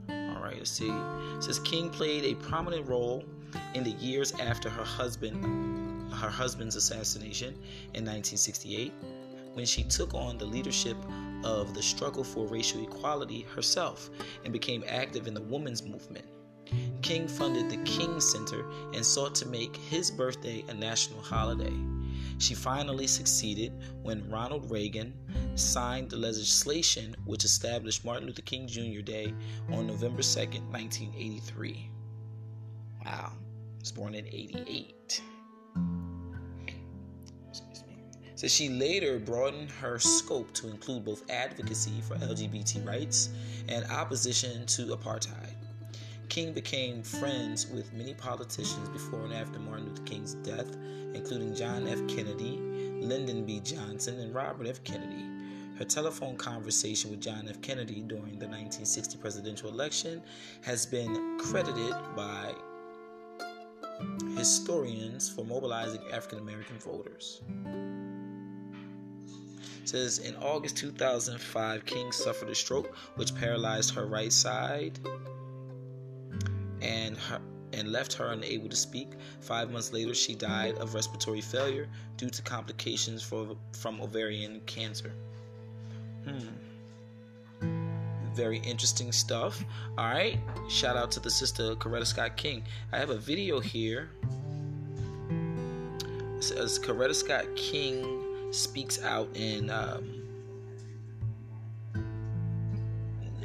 [0.09, 0.91] All right, let's see.
[1.39, 3.23] Says King played a prominent role
[3.75, 7.53] in the years after her husband her husband's assassination
[7.93, 8.93] in 1968
[9.53, 10.97] when she took on the leadership
[11.43, 14.09] of the struggle for racial equality herself
[14.43, 16.25] and became active in the women's movement.
[17.01, 21.73] King funded the King Center and sought to make his birthday a national holiday.
[22.37, 25.13] She finally succeeded when Ronald Reagan
[25.55, 29.01] signed the legislation which established Martin Luther King Jr.
[29.01, 29.33] Day
[29.71, 31.89] on November 2nd, 1983.
[33.05, 33.33] Wow,
[33.77, 35.21] he was born in 88
[38.47, 43.29] she later broadened her scope to include both advocacy for LGBT rights
[43.69, 45.53] and opposition to apartheid.
[46.29, 50.75] King became friends with many politicians before and after Martin Luther King's death,
[51.13, 51.99] including John F.
[52.07, 52.57] Kennedy,
[53.01, 53.59] Lyndon B.
[53.59, 54.83] Johnson, and Robert F.
[54.83, 55.25] Kennedy.
[55.77, 57.61] Her telephone conversation with John F.
[57.61, 60.21] Kennedy during the 1960 presidential election
[60.61, 62.53] has been credited by
[64.37, 67.41] historians for mobilizing African American voters
[69.85, 74.97] says in August 2005, King suffered a stroke which paralyzed her right side
[76.81, 77.41] and her,
[77.73, 79.09] and left her unable to speak.
[79.39, 81.87] Five months later, she died of respiratory failure
[82.17, 85.11] due to complications for, from ovarian cancer.
[86.25, 86.39] Hmm.
[88.33, 89.63] Very interesting stuff.
[89.97, 90.39] All right.
[90.69, 92.63] Shout out to the sister Coretta Scott King.
[92.91, 94.09] I have a video here.
[96.37, 100.21] It says Coretta Scott King speaks out in um,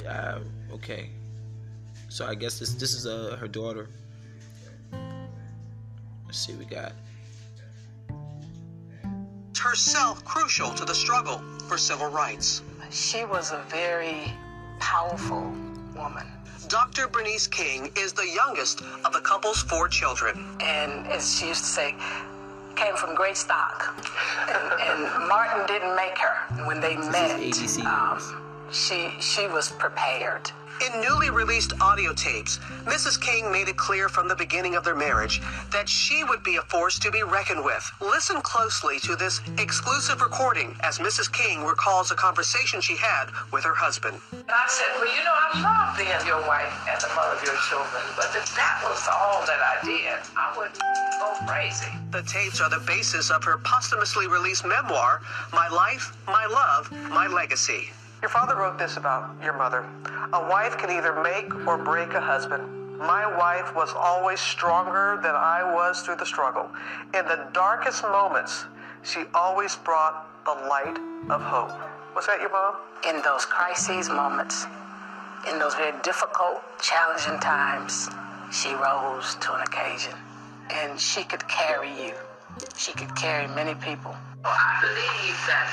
[0.07, 0.38] uh,
[0.72, 1.11] okay
[2.09, 3.88] so i guess this this is uh, her daughter
[6.24, 6.93] let's see we got
[9.59, 14.32] herself crucial to the struggle for civil rights she was a very
[14.79, 15.53] powerful
[15.95, 16.27] woman
[16.68, 17.07] Dr.
[17.07, 20.45] Bernice King is the youngest of the couple's four children.
[20.61, 21.95] And as she used to say,
[22.74, 23.95] came from great stock.
[24.49, 26.64] And, and Martin didn't make her.
[26.66, 27.41] When they met,
[27.87, 30.50] um, she she was prepared.
[30.84, 33.18] In newly released audio tapes, Mrs.
[33.18, 35.40] King made it clear from the beginning of their marriage
[35.72, 37.90] that she would be a force to be reckoned with.
[37.98, 41.32] Listen closely to this exclusive recording as Mrs.
[41.32, 44.20] King recalls a conversation she had with her husband.
[44.32, 47.56] I said, Well, you know, I love being your wife and the mother of your
[47.70, 51.90] children, but if that was all that I did, I would go crazy.
[52.10, 55.22] The tapes are the basis of her posthumously released memoir,
[55.54, 57.90] My Life, My Love, My Legacy.
[58.22, 59.84] Your father wrote this about your mother.
[60.32, 62.98] A wife can either make or break a husband.
[62.98, 66.68] My wife was always stronger than I was through the struggle.
[67.14, 68.64] In the darkest moments,
[69.02, 70.98] she always brought the light
[71.28, 71.72] of hope.
[72.14, 72.76] Was that your mom?
[73.06, 74.66] In those crises moments,
[75.50, 78.08] in those very difficult, challenging times,
[78.50, 80.14] she rose to an occasion
[80.70, 82.14] and she could carry you.
[82.76, 84.16] She could carry many people.
[84.45, 85.68] I believe that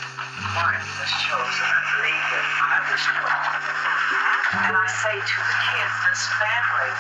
[0.56, 1.68] Martin was chosen.
[1.68, 3.84] I believe that I was chosen.
[4.70, 6.94] And I say to the kids, this family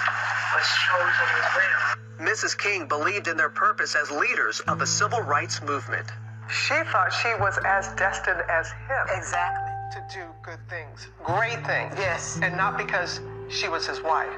[0.57, 1.83] was chosen as well.
[2.19, 2.57] Mrs.
[2.57, 6.07] King believed in their purpose as leaders of the civil rights movement.
[6.49, 9.05] She thought she was as destined as him.
[9.15, 9.71] Exactly.
[9.93, 11.93] To do good things, great things.
[11.97, 12.39] Yes.
[12.41, 14.33] And not because she was his wife.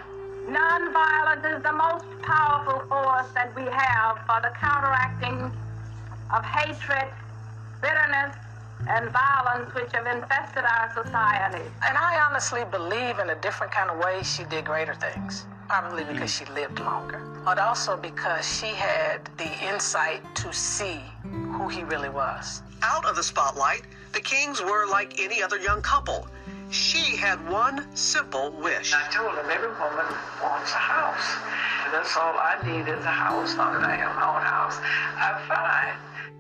[0.48, 5.52] Nonviolence is the most powerful force that we have for the counteracting
[6.34, 7.12] of hatred,
[7.82, 8.36] bitterness,
[8.88, 11.64] and violence which have infested our society.
[11.88, 15.46] And I honestly believe in a different kind of way she did greater things.
[15.68, 16.14] Probably mm.
[16.14, 21.84] because she lived longer, but also because she had the insight to see who he
[21.84, 22.62] really was.
[22.84, 26.28] Out of the spotlight, the Kings were like any other young couple.
[26.70, 28.94] She had one simple wish.
[28.94, 30.06] I told him every woman
[30.42, 31.38] wants a house.
[31.86, 34.78] And that's all I need is a house, not that I have my own house.
[35.18, 35.94] I'm fine.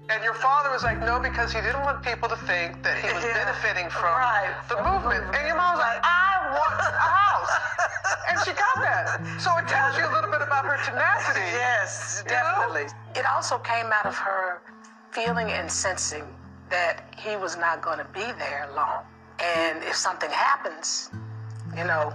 [0.10, 3.10] And your father was like, no, because he didn't want people to think that he
[3.12, 3.34] was Yeah.
[3.46, 4.54] benefiting from Right.
[4.70, 5.26] the movement.
[5.34, 7.54] And your mom was like, I want a house.
[8.30, 9.18] and she got that.
[9.42, 11.42] So it tells you a little bit about her tenacity.
[11.56, 12.38] Yes, You know?
[12.38, 12.86] definitely.
[13.16, 14.62] It also came out of her
[15.12, 16.24] feeling and sensing
[16.70, 19.04] that he was not going to be there long.
[19.40, 21.10] And if something happens,
[21.76, 22.14] you know,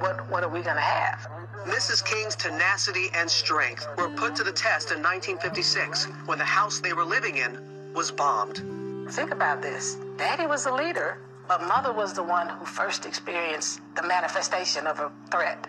[0.00, 1.26] what what are we going to have?
[1.66, 2.04] Mrs.
[2.04, 6.92] King's tenacity and strength were put to the test in 1956 when the house they
[6.92, 8.62] were living in was bombed.
[9.12, 9.96] Think about this.
[10.16, 14.98] Daddy was the leader, but mother was the one who first experienced the manifestation of
[14.98, 15.68] a threat.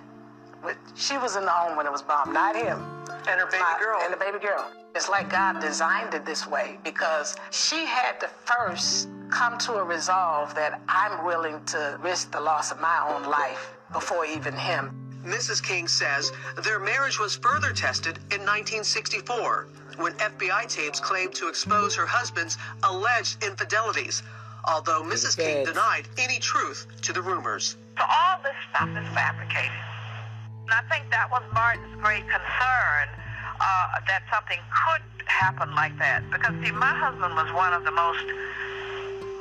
[0.96, 2.80] She was in the home when it was bombed, not him.
[3.28, 4.00] And her baby My- girl.
[4.02, 4.66] And the baby girl.
[4.96, 9.84] It's like God designed it this way because she had to first come to a
[9.84, 15.03] resolve that I'm willing to risk the loss of my own life before even him.
[15.26, 15.64] Mrs.
[15.64, 16.32] King says
[16.64, 19.68] their marriage was further tested in 1964
[19.98, 24.22] when FBI tapes claimed to expose her husband's alleged infidelities,
[24.66, 25.38] although Mrs.
[25.38, 27.78] King denied any truth to the rumors.
[27.98, 29.72] So all this stuff is fabricated.
[30.64, 33.08] And I think that was Martin's great concern
[33.60, 36.24] uh, that something could happen like that.
[36.32, 38.26] Because, see, my husband was one of the most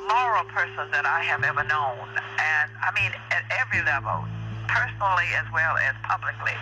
[0.07, 2.07] moral persons that I have ever known.
[2.39, 4.23] And, I mean, at every level,
[4.67, 6.55] personally as well as publicly.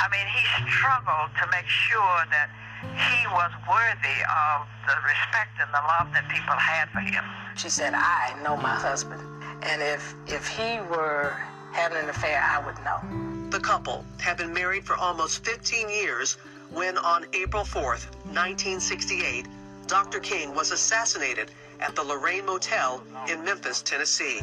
[0.00, 2.50] I mean, he struggled to make sure that
[2.80, 7.24] he was worthy of the respect and the love that people had for him.
[7.56, 9.20] She said, I know my husband.
[9.62, 11.36] And if if he were
[11.72, 13.50] having an affair, I would know.
[13.50, 16.38] The couple had been married for almost 15 years
[16.70, 19.46] when, on April 4th, 1968,
[19.86, 20.20] Dr.
[20.20, 21.50] King was assassinated
[21.80, 24.40] at the Lorraine Motel in Memphis, Tennessee.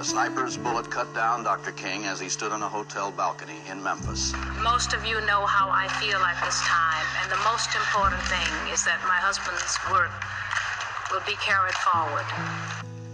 [0.00, 1.72] A sniper's bullet cut down Dr.
[1.72, 4.32] King as he stood on a hotel balcony in Memphis.
[4.62, 8.72] Most of you know how I feel at this time, and the most important thing
[8.72, 10.08] is that my husband's work
[11.12, 12.24] will be carried forward.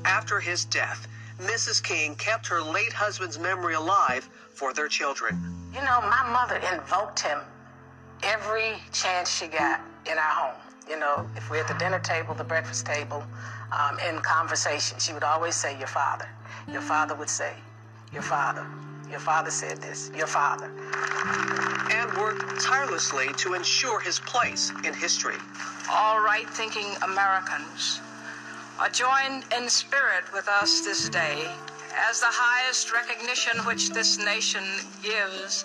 [0.05, 1.09] After his death,
[1.41, 1.83] Mrs.
[1.83, 5.35] King kept her late husband's memory alive for their children.
[5.75, 7.41] You know, my mother invoked him
[8.23, 10.61] every chance she got in our home.
[10.89, 13.25] You know, if we're at the dinner table, the breakfast table,
[13.73, 16.29] um, in conversation, she would always say, Your father.
[16.73, 17.53] Your father would say,
[18.13, 18.67] Your father.
[19.11, 20.11] Your father said this.
[20.17, 20.69] Your father.
[21.93, 25.37] and worked tirelessly to ensure his place in history.
[25.91, 28.01] all right thinking Americans
[28.81, 31.47] are joined in spirit with us this day
[32.09, 34.65] as the highest recognition which this nation
[35.03, 35.65] gives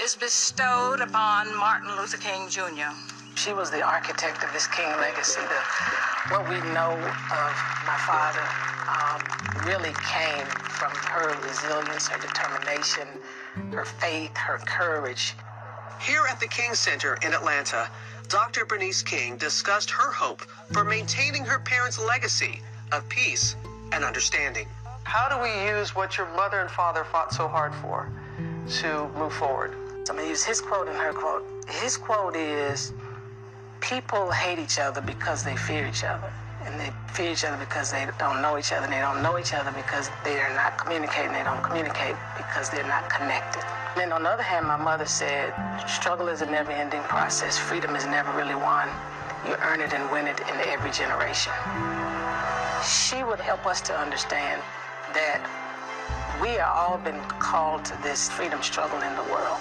[0.00, 2.92] is bestowed upon Martin Luther King Jr.
[3.34, 5.40] She was the architect of this King legacy.
[5.40, 7.52] The, what we know of
[7.86, 8.44] my father
[8.86, 13.08] um, really came from her resilience, her determination,
[13.72, 15.34] her faith, her courage.
[16.00, 17.88] Here at the King Center in Atlanta,
[18.28, 18.64] Dr.
[18.64, 22.60] Bernice King discussed her hope for maintaining her parents' legacy
[22.92, 23.56] of peace
[23.92, 24.68] and understanding.
[25.04, 28.10] How do we use what your mother and father fought so hard for
[28.80, 29.74] to move forward?
[30.08, 31.44] I'm going to use his quote and her quote.
[31.68, 32.92] His quote is
[33.80, 36.30] People hate each other because they fear each other.
[36.64, 38.84] And they fear each other because they don't know each other.
[38.84, 41.32] And they don't know each other because they are not communicating.
[41.32, 43.64] They don't communicate because they're not connected.
[43.96, 45.52] And on the other hand, my mother said,
[45.88, 47.58] struggle is a never ending process.
[47.58, 48.88] Freedom is never really won.
[49.46, 51.52] You earn it and win it in every generation.
[52.84, 54.62] She would help us to understand
[55.14, 55.40] that
[56.40, 59.58] we are all been called to this freedom struggle in the world.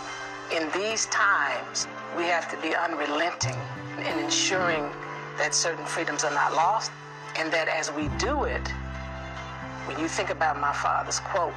[0.52, 1.88] In these times,
[2.18, 3.56] we have to be unrelenting
[4.00, 4.90] in ensuring
[5.38, 6.92] that certain freedoms are not lost,
[7.38, 8.68] and that as we do it,
[9.86, 11.54] when you think about my father's quote,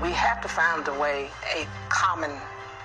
[0.00, 2.30] we have to find a way, a common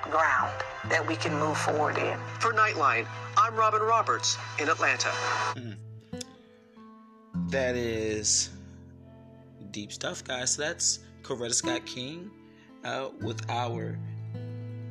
[0.02, 0.54] ground
[0.90, 2.18] that we can move forward in.
[2.40, 3.06] For Nightline,
[3.38, 5.10] I'm Robin Roberts in Atlanta.
[5.56, 5.76] Mm.
[7.50, 8.50] That is
[9.72, 10.56] deep stuff, guys.
[10.56, 12.32] So that's Coretta Scott King
[12.84, 13.98] uh, with our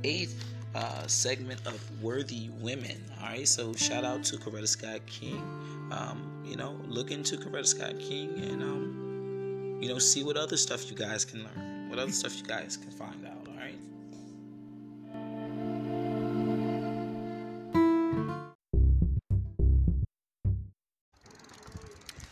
[0.07, 0.45] eighth
[0.75, 3.03] uh, segment of Worthy Women.
[3.21, 5.43] All right, so shout out to Coretta Scott King.
[5.91, 10.57] Um, you know, look into Coretta Scott King and, um, you know, see what other
[10.57, 13.49] stuff you guys can learn, what other stuff you guys can find out.
[13.49, 13.75] All right.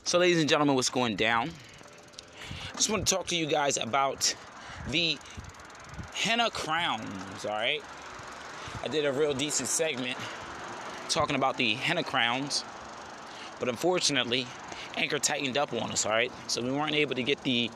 [0.04, 1.50] So, ladies and gentlemen, what's going down?
[2.72, 4.32] I just want to talk to you guys about
[4.90, 5.18] the
[6.14, 7.82] henna crowns, all right?
[8.82, 10.16] I did a real decent segment
[11.08, 12.64] talking about the henna crowns,
[13.60, 14.46] but unfortunately,
[14.96, 16.32] Anchor tightened up on us, all right?
[16.46, 17.70] So we weren't able to get the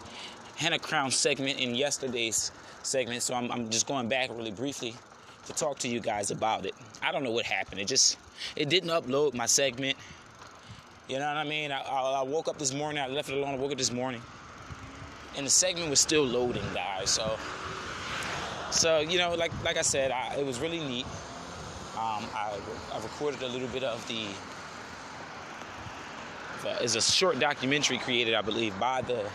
[0.57, 4.95] henna crown segment in yesterday's segment, so I'm, I'm just going back really briefly
[5.47, 6.75] to talk to you guys about it.
[7.03, 7.81] I don't know what happened.
[7.81, 8.19] It just,
[8.55, 9.97] it didn't upload my segment.
[11.09, 11.73] You know what I mean?
[11.73, 14.21] I, I, woke up this morning, I left it alone, I woke up this morning,
[15.37, 17.11] and the segment was still loading, guys.
[17.11, 17.39] So,
[18.71, 21.07] so you know, like like I said, I, it was really neat.
[21.97, 22.57] Um, I,
[22.93, 24.27] I recorded a little bit of the.
[26.83, 29.29] Is a short documentary created, I believe, by the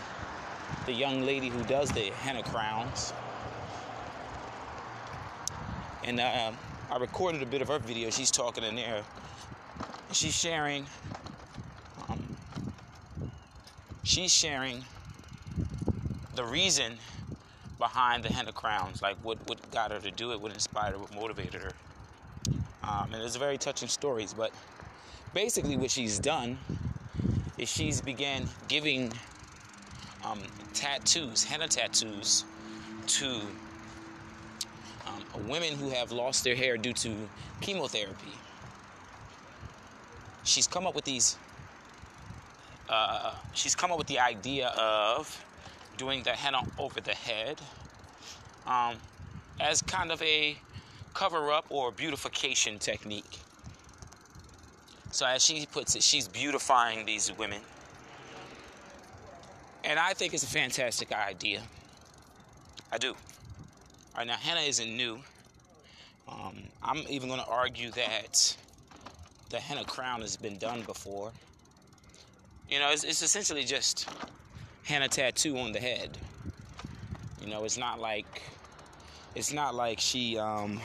[0.86, 3.12] the young lady who does the henna crowns,
[6.04, 6.52] and uh,
[6.90, 8.10] I recorded a bit of her video.
[8.10, 9.02] She's talking in there.
[10.12, 10.86] She's sharing
[14.04, 14.84] she's sharing
[16.36, 16.98] the reason
[17.78, 20.98] behind the henna crowns, like what, what got her to do it, what inspired her,
[20.98, 21.72] what motivated her.
[22.82, 24.52] Um, and it's very touching stories, but
[25.32, 26.58] basically what she's done
[27.58, 29.12] is she's began giving
[30.24, 30.40] um,
[30.72, 32.44] tattoos, henna tattoos,
[33.06, 33.40] to
[35.06, 37.14] um, women who have lost their hair due to
[37.60, 38.32] chemotherapy.
[40.44, 41.38] She's come up with these
[42.88, 45.44] uh, she's come up with the idea of
[45.96, 47.60] doing the henna over the head
[48.66, 48.96] um,
[49.60, 50.56] as kind of a
[51.12, 53.38] cover up or beautification technique.
[55.10, 57.60] So, as she puts it, she's beautifying these women.
[59.84, 61.60] And I think it's a fantastic idea.
[62.90, 63.10] I do.
[63.10, 63.16] All
[64.18, 65.20] right, now, henna isn't new.
[66.28, 68.56] Um, I'm even going to argue that
[69.50, 71.30] the henna crown has been done before.
[72.68, 74.08] You know, it's, it's essentially just
[74.84, 76.16] henna tattoo on the head.
[77.40, 78.42] You know, it's not like
[79.34, 80.80] it's not like she um,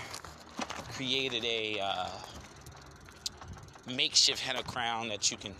[0.93, 2.10] created a uh,
[3.95, 5.54] makeshift henna crown that you can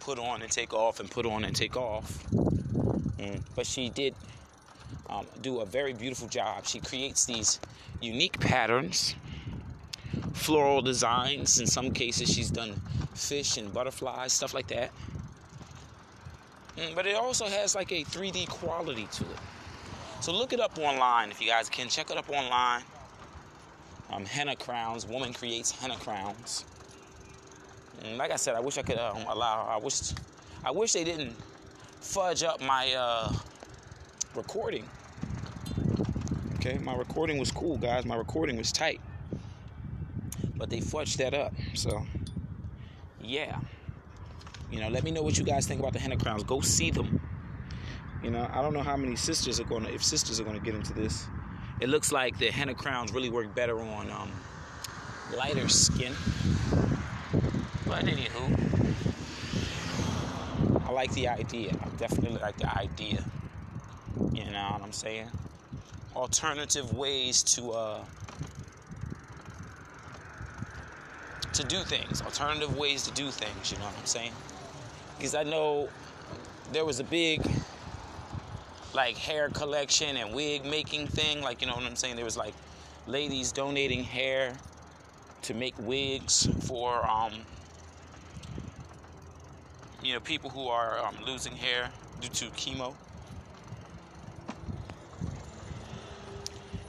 [0.00, 2.24] put on and take off and put on and take off.
[2.32, 3.42] Mm.
[3.54, 4.14] But she did
[5.08, 6.66] um, do a very beautiful job.
[6.66, 7.60] She creates these
[8.00, 9.14] unique patterns,
[10.32, 11.60] floral designs.
[11.60, 12.74] In some cases, she's done
[13.14, 14.90] fish and butterflies, stuff like that.
[16.76, 19.38] Mm, but it also has like a 3D quality to it.
[20.20, 21.88] So look it up online if you guys can.
[21.88, 22.82] Check it up online.
[24.10, 25.06] Um, henna crowns.
[25.06, 26.64] Woman creates henna crowns.
[28.02, 29.66] And like I said, I wish I could um, allow.
[29.68, 30.12] I wish.
[30.64, 31.36] I wish they didn't
[32.00, 33.32] fudge up my uh,
[34.34, 34.88] recording.
[36.56, 38.06] Okay, my recording was cool, guys.
[38.06, 39.00] My recording was tight,
[40.56, 41.52] but they fudged that up.
[41.74, 42.06] So,
[43.22, 43.58] yeah.
[44.74, 46.42] You know, let me know what you guys think about the henna crowns.
[46.42, 47.20] Go see them.
[48.24, 50.58] You know, I don't know how many sisters are going to, if sisters are going
[50.58, 51.28] to get into this.
[51.80, 54.32] It looks like the henna crowns really work better on um,
[55.36, 56.12] lighter skin.
[57.86, 58.96] But anywho,
[60.88, 61.70] I like the idea.
[61.80, 63.24] I definitely like the idea.
[64.32, 65.28] You know what I'm saying?
[66.16, 68.04] Alternative ways to uh,
[71.52, 72.22] to do things.
[72.22, 73.70] Alternative ways to do things.
[73.70, 74.32] You know what I'm saying?
[75.16, 75.88] Because I know
[76.72, 77.40] there was a big
[78.94, 81.42] like hair collection and wig making thing.
[81.42, 82.16] Like, you know what I'm saying?
[82.16, 82.54] There was like
[83.06, 84.54] ladies donating hair
[85.42, 87.32] to make wigs for, um,
[90.02, 91.90] you know, people who are um, losing hair
[92.20, 92.94] due to chemo.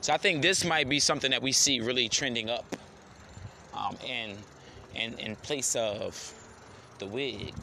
[0.01, 2.75] So I think this might be something that we see really trending up
[3.73, 4.37] um, in,
[5.17, 6.33] in place of
[6.99, 7.53] the wig.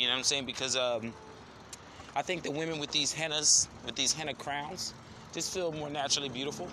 [0.00, 0.46] You know what I'm saying?
[0.46, 1.12] Because um,
[2.16, 4.94] I think the women with these hennas, with these henna crowns,
[5.34, 6.68] just feel more naturally beautiful.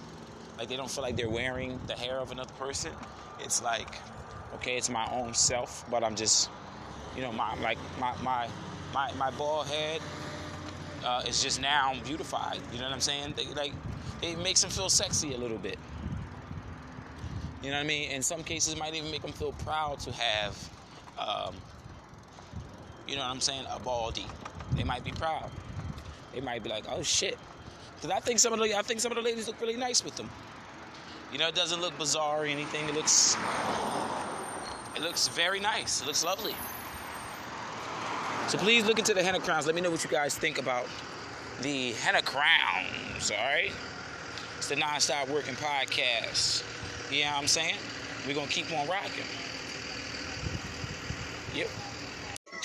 [0.57, 2.93] Like they don't feel like they're wearing the hair of another person.
[3.41, 3.95] It's like,
[4.55, 6.49] okay, it's my own self, but I'm just,
[7.17, 8.47] you know, my like my my
[8.93, 10.01] my, my bald head
[11.03, 12.59] uh, is just now beautified.
[12.71, 13.34] You know what I'm saying?
[13.36, 13.73] They, like
[14.21, 15.78] it makes them feel sexy a little bit.
[17.61, 18.09] You know what I mean?
[18.11, 20.69] In some cases, it might even make them feel proud to have,
[21.17, 21.55] um,
[23.07, 24.25] you know what I'm saying, a baldy.
[24.75, 25.49] They might be proud.
[26.33, 27.37] They might be like, oh shit.
[27.95, 30.03] Because I think some of the I think some of the ladies look really nice
[30.03, 30.29] with them.
[31.31, 32.87] You know, it doesn't look bizarre or anything.
[32.87, 33.35] It looks
[34.95, 36.01] it looks very nice.
[36.01, 36.55] It looks lovely.
[38.47, 39.65] So please look into the henna crowns.
[39.65, 40.87] Let me know what you guys think about
[41.61, 43.31] the henna crowns.
[43.31, 43.71] All right,
[44.57, 46.63] it's the non-stop working podcast.
[47.11, 47.75] You know what I'm saying?
[48.27, 49.23] We're gonna keep on rocking.
[51.53, 51.67] Yep.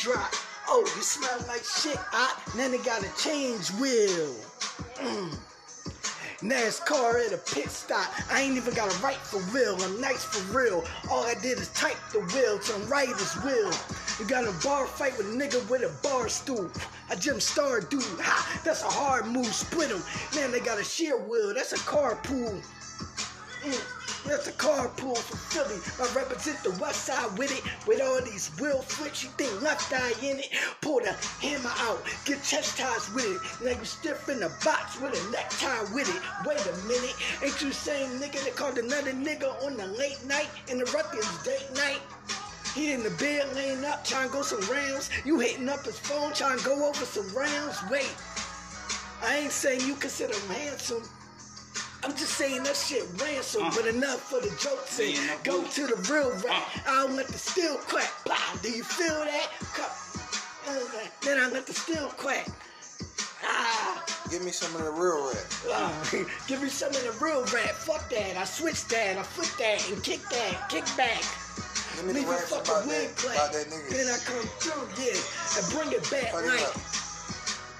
[0.03, 0.35] Drop.
[0.67, 1.97] Oh, you smell like shit.
[2.11, 4.35] I then they got a change wheel.
[4.97, 5.39] Mm.
[6.41, 8.11] NASCAR at a pit stop.
[8.29, 9.81] I ain't even got a right for real.
[9.81, 10.85] I'm nice for real.
[11.09, 13.73] All I did is type the wheel to right is will.
[14.19, 16.69] You got a bar fight with a nigga with a bar stool.
[17.09, 18.03] I Jim Star dude.
[18.03, 19.47] Ha, that's a hard move.
[19.47, 20.03] Split him.
[20.35, 21.55] Man, they got a shear wheel.
[21.55, 22.61] That's a carpool.
[23.63, 24.02] Mm.
[24.27, 25.81] That's a carpool from Philly.
[25.99, 27.63] I represent the west side with it.
[27.87, 30.51] With all these wheel flicks, you think left eye in it.
[30.81, 33.65] Pull the hammer out, get chest ties with it.
[33.65, 36.23] Now you stiff in the box with a necktie with it.
[36.47, 40.49] Wait a minute, ain't you same nigga that called another nigga on the late night
[40.69, 42.01] in the Rutgers date night?
[42.75, 45.11] He in the bed laying up, trying to go some rounds.
[45.27, 47.79] You hitting up his phone, trying to go over some rounds.
[47.91, 48.15] Wait,
[49.23, 51.03] I ain't saying you consider him handsome.
[52.05, 55.87] I'm just saying that shit ransom, uh, but enough for the jokes and go to
[55.87, 56.63] the real rap.
[56.87, 58.11] Uh, I don't let the steel crack.
[58.25, 59.49] Blah, do you feel that?
[61.23, 62.49] Then I let the steel crack.
[63.45, 64.05] Ah.
[64.31, 65.45] Give me some of the real rap.
[65.71, 67.71] Uh, give me some of the real rap.
[67.71, 68.37] Fuck that.
[68.37, 69.17] I switch that.
[69.19, 70.69] I flip that and kick that.
[70.69, 71.23] Kick back.
[71.97, 73.91] Give me Leave the raps about that, about that nigga.
[73.91, 75.21] Then I come through, yeah,
[75.59, 77.02] and bring it back Fuck like.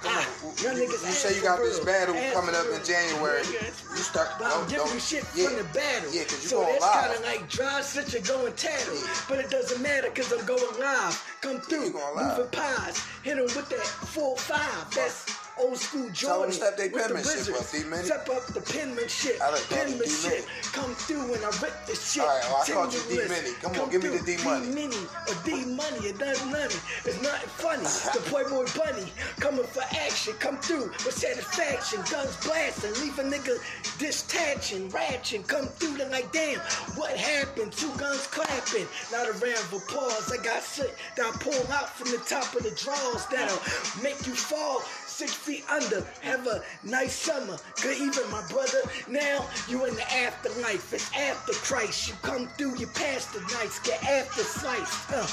[0.05, 0.27] Ah.
[0.61, 3.43] you, you, you say you got this battle coming up in January.
[3.43, 4.29] You start.
[4.37, 6.13] But I'm giving you shit yeah, from the battle.
[6.13, 8.95] Yeah, cause you so going that's kind of like dry stitch and going tattle.
[8.95, 9.15] Yeah.
[9.29, 11.37] But it doesn't matter because I'm going live.
[11.41, 14.93] Come through, moving pies, hit him with that full five.
[14.93, 16.51] That's old school Jordan.
[16.53, 17.53] step they with the.
[17.53, 17.65] Up,
[18.05, 19.37] step up the penmanship.
[19.41, 20.45] I like penmanship.
[20.73, 22.23] Come through and I rip the shit.
[22.23, 23.53] All right, well, I called you D Mini.
[23.61, 24.67] Come, Come on, give me the D money.
[24.67, 25.99] D Mini or D money.
[26.07, 26.81] It doesn't nothing.
[27.05, 27.83] It's nothing funny.
[27.83, 30.33] the Playboy Bunny coming for action.
[30.39, 32.01] Come through with satisfaction.
[32.09, 33.57] Guns blasting, leave a nigga
[33.99, 35.43] detaching, ratching.
[35.43, 36.59] Come through and like, damn,
[36.95, 37.71] what happened?
[37.71, 38.87] Two guns clapping.
[39.11, 40.31] Not a round of applause.
[40.31, 43.61] I got shit that I pull out from the top of the drawers that'll
[44.03, 44.81] make you fall
[45.13, 46.01] six feet under.
[46.21, 47.57] Have a nice summer.
[47.81, 48.81] Good even, my brother.
[49.07, 50.91] Now you in the afterlife.
[50.91, 52.07] It's after Christ.
[52.07, 53.79] You come through, you pass the nights.
[53.79, 55.11] Get after slice.
[55.13, 55.27] Uh,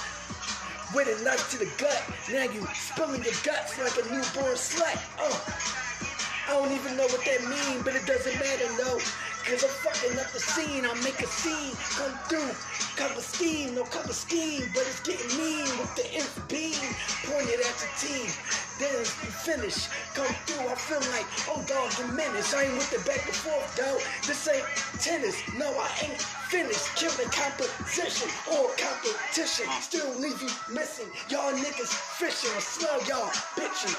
[0.94, 2.02] with a knife to the gut.
[2.30, 5.00] Now you spilling your guts like a newborn slut.
[5.16, 5.38] Uh,
[6.48, 8.98] I don't even know what that mean, but it doesn't matter, no.
[9.45, 12.53] Cause I'm fucking up the scene, I'll make a scene, come through,
[12.97, 16.76] cover steam, no cover scheme, but it's getting mean with the inf beam
[17.24, 18.28] pointed at the team.
[18.78, 22.55] Then you finish, come through, I feel like, oh dog, you menace.
[22.55, 24.01] I ain't with the back and forth, dog.
[24.28, 24.64] This ain't
[25.01, 26.20] tennis, no, I ain't
[26.53, 26.86] finished.
[26.97, 31.09] Killing competition or competition, still leave you missing.
[31.28, 33.97] Y'all niggas fishing, I smell y'all bitching.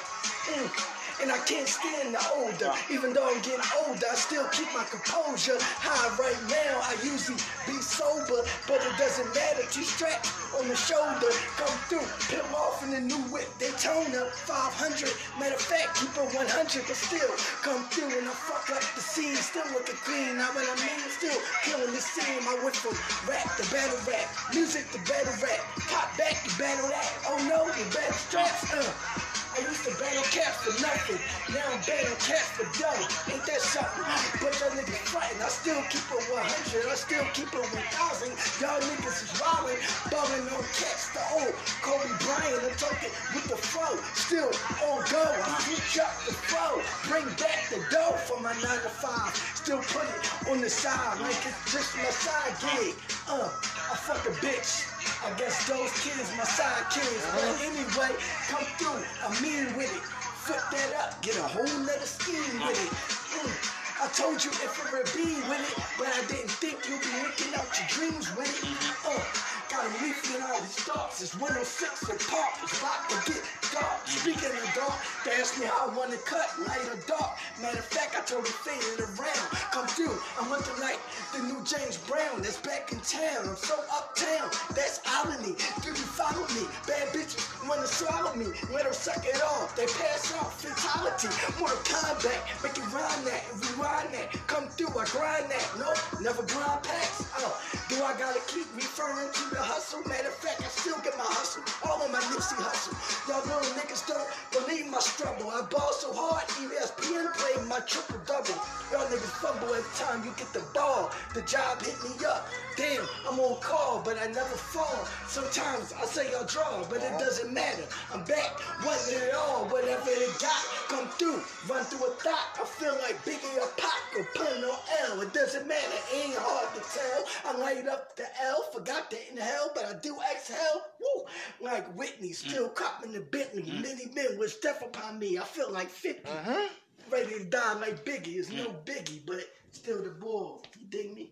[0.54, 2.72] Mm and I can't stand the older.
[2.90, 6.80] Even though I'm getting older, I still keep my composure high right now.
[6.86, 9.64] I usually be sober, but it doesn't matter.
[9.72, 15.10] Two straps on the shoulder, come through, peel off in the new whip Daytona 500.
[15.40, 19.02] Matter of fact, keep it 100, but still come through and I fuck up the
[19.02, 19.36] scene.
[19.36, 20.38] Still looking clean.
[20.38, 22.44] Now what I mean, still killing the scene.
[22.46, 22.96] I went from
[23.28, 27.10] rap to battle rap, music to battle rap, pop back to battle that.
[27.28, 28.72] Oh no, the battle straps.
[28.74, 29.32] Uh.
[29.52, 31.20] I used to battle cats for nothing.
[31.52, 33.04] Now I'm battling cats for dough.
[33.28, 34.08] Ain't that something?
[34.40, 35.44] But y'all niggas frontin'.
[35.44, 36.88] I still keep it 100.
[36.88, 38.32] I still keep it 1,000.
[38.64, 39.80] Y'all niggas is wildin'.
[40.08, 41.12] Ballin' on cats.
[41.12, 41.52] The old
[41.84, 42.64] Kobe Bryant.
[42.64, 44.00] I'm talking with the flow.
[44.16, 44.52] Still
[44.88, 45.20] on go.
[45.20, 46.80] I switch up the flow.
[47.12, 49.36] Bring back the dough for my 9 to 5.
[49.60, 52.96] Still put it on the side like it's just my side gig.
[53.28, 54.91] Uh, I fuck a bitch.
[55.24, 57.24] I guess those kids, my side kids.
[57.34, 58.14] But anyway,
[58.50, 59.06] come through.
[59.26, 60.04] I'm mean with it.
[60.46, 61.22] Flip that up.
[61.22, 62.92] Get a whole nother scheme with it.
[63.38, 63.82] Mm.
[64.02, 67.14] I told you if it would be with it, but I didn't think you'd be
[67.22, 68.66] looking out your dreams with it.
[69.06, 69.22] Uh,
[69.70, 71.22] got him leafing all his thoughts.
[71.22, 72.58] It's 106 and pop.
[72.64, 73.61] It's about to get.
[74.06, 77.38] Speaking of dark, They asked me how I want to cut, light or dark.
[77.62, 78.54] Matter of fact, I told them
[78.92, 79.48] it around.
[79.72, 81.00] Come through, I'm looking like
[81.34, 83.48] the new James Brown that's back in town.
[83.48, 85.56] I'm so uptown, that's irony.
[85.82, 86.68] Do you follow me?
[86.88, 88.48] Bad bitches wanna swallow me.
[88.74, 89.76] Let them suck it off.
[89.76, 91.32] They pass out, fatality.
[91.60, 94.28] Mortal Kombat, make it rhyme that rewind that.
[94.48, 95.66] Come through, I grind that.
[95.80, 97.32] No, never grind past.
[97.40, 100.04] Oh, uh, do I gotta keep referring to the hustle?
[100.04, 101.64] Matter of fact, I still get my hustle.
[101.88, 102.94] All on my Nipsey Hussle.
[103.30, 105.50] Y'all little niggas don't believe my struggle.
[105.50, 108.58] I ball so hard, ESPN play my triple double.
[108.92, 111.12] Y'all niggas fumble every time you get the ball.
[111.34, 112.48] The job hit me up.
[112.78, 115.06] Damn, I'm on call, but I never fall.
[115.28, 117.84] Sometimes I say y'all draw, but it doesn't matter.
[118.14, 119.68] I'm back, wasn't it all?
[119.68, 122.60] Whatever it got, come through, run through a thought.
[122.60, 124.80] I feel like Biggie or Pac or pun on
[125.12, 125.22] L.
[125.22, 127.54] It doesn't matter, ain't hard to tell.
[127.54, 130.82] I light up the L, forgot to inhale, but I do exhale.
[131.00, 131.24] Woo,
[131.60, 133.51] like Whitney, still copping the Bentley.
[133.56, 133.82] Mm.
[133.82, 135.38] Many men wish death upon me.
[135.38, 136.30] I feel like 50.
[136.30, 136.68] Uh-huh.
[137.10, 138.38] Ready to die like Biggie.
[138.38, 138.58] It's mm.
[138.58, 139.42] no Biggie, but
[139.72, 140.64] still the bull.
[140.80, 141.30] You dig me?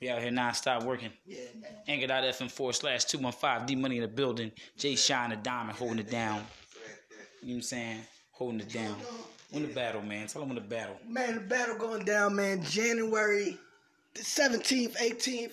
[0.00, 1.10] We out here non-stop working.
[1.26, 1.70] Yeah, man.
[1.88, 3.66] Anchor.fm4 slash 215.
[3.66, 4.52] D Money in the building.
[4.76, 6.44] Jay Shine the Diamond holding it down.
[7.42, 8.00] You know what I'm saying?
[8.32, 8.96] Holding it down.
[9.50, 10.26] When the battle, man.
[10.26, 10.96] Tell them when the battle.
[11.08, 12.62] Man, the battle going down, man.
[12.62, 13.58] January
[14.14, 15.52] the 17th, 18th.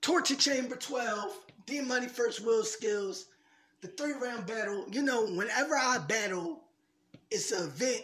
[0.00, 1.32] Torture Chamber 12.
[1.66, 3.26] D Money First Will Skills.
[3.82, 4.86] The three round battle.
[4.90, 6.60] You know, whenever I battle,
[7.30, 8.02] it's an event.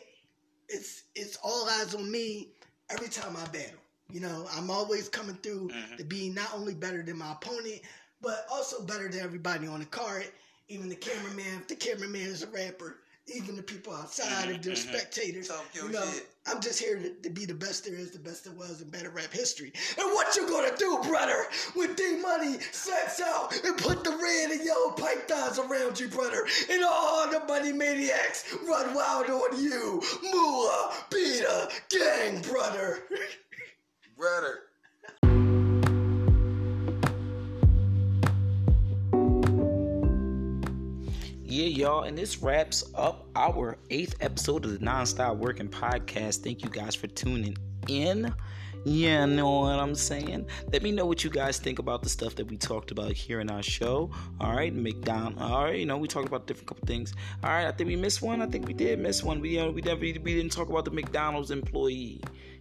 [0.68, 2.48] It's it's all eyes on me
[2.90, 3.80] every time I battle.
[4.12, 5.96] You know, I'm always coming through mm-hmm.
[5.96, 7.80] to be not only better than my opponent,
[8.20, 10.26] but also better than everybody on the card.
[10.68, 12.98] Even the cameraman, if the cameraman is a rapper,
[13.34, 14.50] even the people outside, mm-hmm.
[14.52, 14.94] if they're mm-hmm.
[14.94, 15.50] spectators.
[15.74, 16.26] You know, shit.
[16.46, 18.88] I'm just here to, to, be the best there is, the best there was in
[18.88, 19.72] better rap history.
[19.98, 24.50] And what you gonna do, brother, when D Money sets out and put the red
[24.50, 30.02] and yellow pythons around you, brother, and all the money maniacs run wild on you,
[30.22, 33.00] Moolah, Peter, gang, brother.
[34.16, 34.60] brother.
[41.58, 46.44] Yeah, y'all, and this wraps up our eighth episode of the Nonstop Working Podcast.
[46.44, 47.56] Thank you guys for tuning
[47.88, 48.32] in.
[48.84, 50.46] Yeah, know what I'm saying?
[50.72, 53.40] Let me know what you guys think about the stuff that we talked about here
[53.40, 54.08] in our show.
[54.40, 55.42] All right, McDonald.
[55.42, 57.12] All right, you know we talked about different couple things.
[57.42, 58.40] All right, I think we missed one.
[58.40, 59.40] I think we did miss one.
[59.40, 62.20] We uh, we never we didn't talk about the McDonald's employee.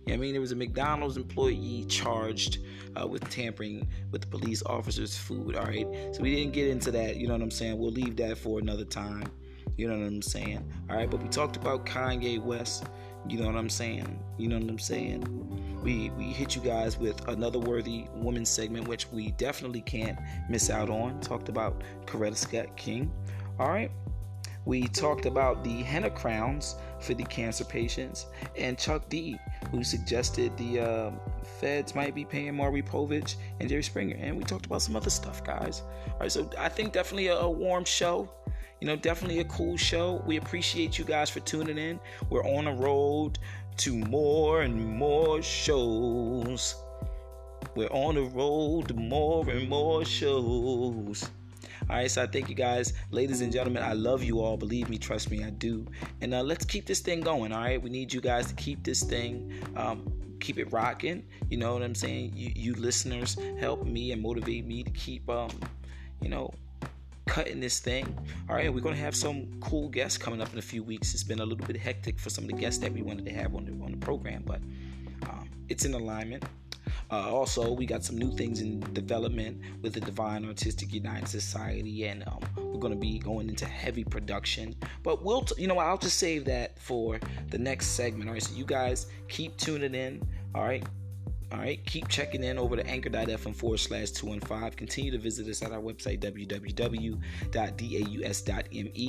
[0.10, 2.60] I mean, there was a McDonald's employee charged
[3.00, 5.56] uh, with tampering with the police officer's food.
[5.56, 7.18] All right, so we didn't get into that.
[7.18, 7.78] You know what I'm saying?
[7.78, 9.32] We'll leave that for another time.
[9.76, 10.72] You know what I'm saying?
[10.90, 12.86] All right, but we talked about Kanye West.
[13.30, 14.24] You know what I'm saying?
[14.38, 15.82] You know what I'm saying?
[15.84, 20.18] We we hit you guys with another worthy woman segment, which we definitely can't
[20.50, 21.20] miss out on.
[21.20, 23.12] Talked about Coretta Scott King.
[23.60, 23.92] All right.
[24.66, 29.38] We talked about the henna crowns for the cancer patients, and Chuck D,
[29.72, 31.12] who suggested the uh,
[31.60, 34.16] feds might be paying Maury Povich and Jerry Springer.
[34.20, 35.84] And we talked about some other stuff, guys.
[36.08, 38.30] All right, so I think definitely a, a warm show.
[38.82, 40.22] You know, definitely a cool show.
[40.26, 42.00] We appreciate you guys for tuning in.
[42.30, 43.40] We're on the road
[43.78, 46.76] to more and more shows.
[47.76, 51.30] We're on the road to more and more shows.
[51.90, 53.82] All right, so I thank you guys, ladies and gentlemen.
[53.82, 54.58] I love you all.
[54.58, 55.86] Believe me, trust me, I do.
[56.20, 57.54] And uh, let's keep this thing going.
[57.54, 59.54] All right, we need you guys to keep this thing.
[59.78, 60.12] Um,
[60.42, 61.24] keep it rocking.
[61.50, 62.34] You know what I'm saying?
[62.36, 65.50] You, you listeners help me and motivate me to keep, um,
[66.22, 66.54] you know,
[67.26, 68.18] cutting this thing.
[68.50, 71.14] All right, we're gonna have some cool guests coming up in a few weeks.
[71.14, 73.32] It's been a little bit hectic for some of the guests that we wanted to
[73.32, 74.60] have on the on the program, but
[75.30, 76.44] um, it's in alignment.
[77.10, 82.06] Uh, also, we got some new things in development with the Divine Artistic United Society,
[82.06, 84.76] and um, we're going to be going into heavy production.
[85.04, 88.30] But we'll, t- you know, I'll just save that for the next segment.
[88.30, 90.22] All right, so you guys keep tuning in.
[90.54, 90.84] All right,
[91.52, 94.72] all right, keep checking in over to anchor.fm forward slash 215.
[94.72, 97.22] Continue to visit us at our website, www.daus.me.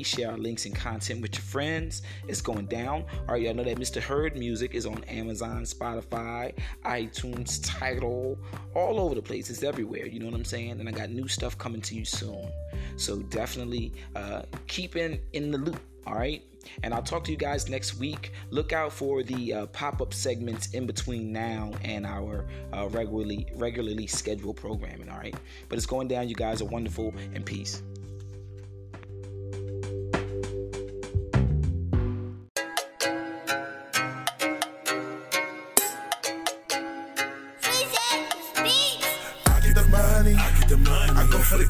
[0.04, 2.02] Share our links and content with your friends.
[2.28, 3.04] It's going down.
[3.26, 4.00] All right, y'all know that Mr.
[4.00, 8.38] Heard Music is on Amazon, Spotify, iTunes, Tidal,
[8.74, 9.50] all over the place.
[9.50, 10.06] It's everywhere.
[10.06, 10.78] You know what I'm saying?
[10.78, 12.52] And I got new stuff coming to you soon.
[12.96, 15.80] So definitely uh, keep in, in the loop.
[16.06, 16.44] All right.
[16.82, 18.32] And I'll talk to you guys next week.
[18.50, 24.06] Look out for the uh, pop-up segments in between now and our uh, regularly regularly
[24.06, 25.08] scheduled programming.
[25.08, 25.34] All right,
[25.68, 26.28] but it's going down.
[26.28, 27.82] You guys are wonderful, and peace.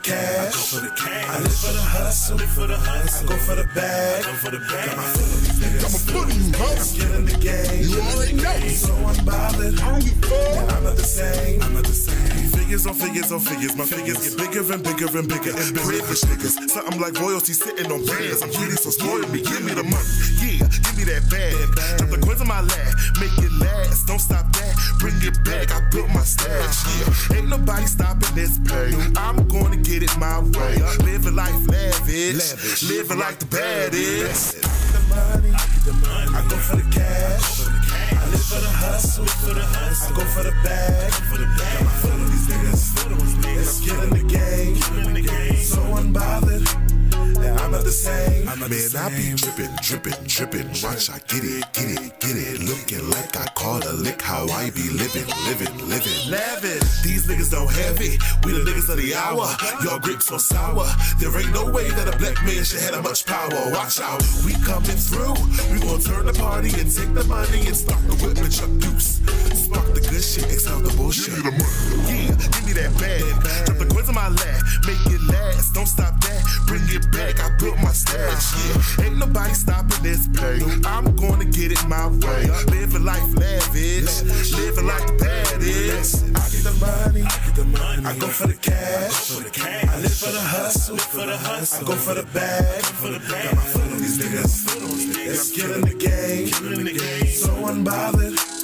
[0.08, 1.08] I get the money, I go for the cash.
[1.08, 1.28] cash.
[1.28, 2.34] I live for the hustle.
[2.34, 3.26] I live for the hustle.
[3.26, 4.24] I go for the bag.
[4.24, 4.88] I go for the bag.
[4.88, 5.82] Got my foot on these niggas.
[5.82, 6.64] Got my foot on you, huh?
[6.68, 7.82] I'm killing the game.
[7.84, 8.68] You already know.
[8.68, 9.76] So unbothered.
[9.76, 10.76] I don't give a fuck.
[10.76, 11.62] I'm not the same.
[11.62, 12.48] I'm not the same.
[12.56, 13.76] Figures on figures on figures.
[13.76, 16.04] My figures get bigger and bigger and bigger and bigger.
[16.08, 16.56] Rich niggas.
[16.68, 18.42] Something like royalty sitting on bills.
[18.42, 19.40] I'm greedy, so spoil me.
[19.44, 20.08] Give me the money.
[20.40, 21.56] Yeah, give me that bag.
[21.98, 22.92] Drop the coins in my lap.
[23.20, 24.06] Make it last.
[24.06, 24.74] Don't stop that.
[24.98, 25.70] Bring it back.
[25.72, 26.84] I built my stash.
[26.86, 27.38] Yeah.
[27.38, 28.92] Ain't nobody stopping this play.
[29.16, 30.76] I'm gonna get it my way.
[31.04, 32.82] Living life lavish.
[32.82, 34.58] Living like the baddest.
[34.58, 35.50] I get the money.
[35.54, 36.36] I get the money.
[36.36, 37.66] I go for the cash.
[38.12, 39.26] I live for the hustle.
[39.26, 40.14] For the hustle.
[40.14, 41.12] I go for the bag.
[41.30, 41.78] For the bag.
[41.78, 42.98] Got my foot on these niggas.
[43.10, 45.56] I'm killing the game.
[45.56, 46.87] So unbothered.
[47.36, 48.46] Yeah, I'm not the same.
[48.58, 50.68] Man, I be drippin', drippin', drippin'.
[50.82, 52.60] Watch, I get it, get it, get it.
[52.60, 54.20] Looking like I caught a lick.
[54.20, 56.18] How I be living, living, living.
[56.28, 57.02] Lavish.
[57.02, 58.18] These niggas don't have it.
[58.44, 59.46] We the niggas of the hour.
[59.84, 60.86] Y'all grapes so sour.
[61.18, 63.48] There ain't no way that a black man should have that much power.
[63.72, 65.38] Watch out, we coming through.
[65.70, 68.72] We gon' turn the party and take the money and start the whip and chuck
[68.82, 69.22] deuce.
[69.54, 71.36] Spark the good shit, exhale the bullshit.
[71.36, 72.26] Give me the money.
[72.26, 73.22] Yeah, give me that bag.
[73.66, 74.60] Drop the coins in my lap.
[74.86, 75.74] Make it last.
[75.74, 76.42] Don't stop that.
[76.66, 77.17] Bring it back.
[77.18, 78.54] I built my stash.
[78.54, 80.60] Yeah, ain't nobody stopping this play.
[80.86, 82.46] I'm gonna get it my way.
[82.66, 84.22] Living life lavish.
[84.54, 86.24] Living like the baddest.
[86.24, 87.22] I get the money.
[87.22, 88.06] I get the money.
[88.06, 89.32] I go for the cash.
[89.32, 90.96] I live for the hustle.
[90.96, 91.84] For the hustle.
[91.84, 92.82] I go for the bag.
[92.84, 93.44] For the bag.
[93.44, 94.68] Got my foot on these niggas.
[95.28, 97.26] I'm killing the game.
[97.26, 98.57] So unbothered.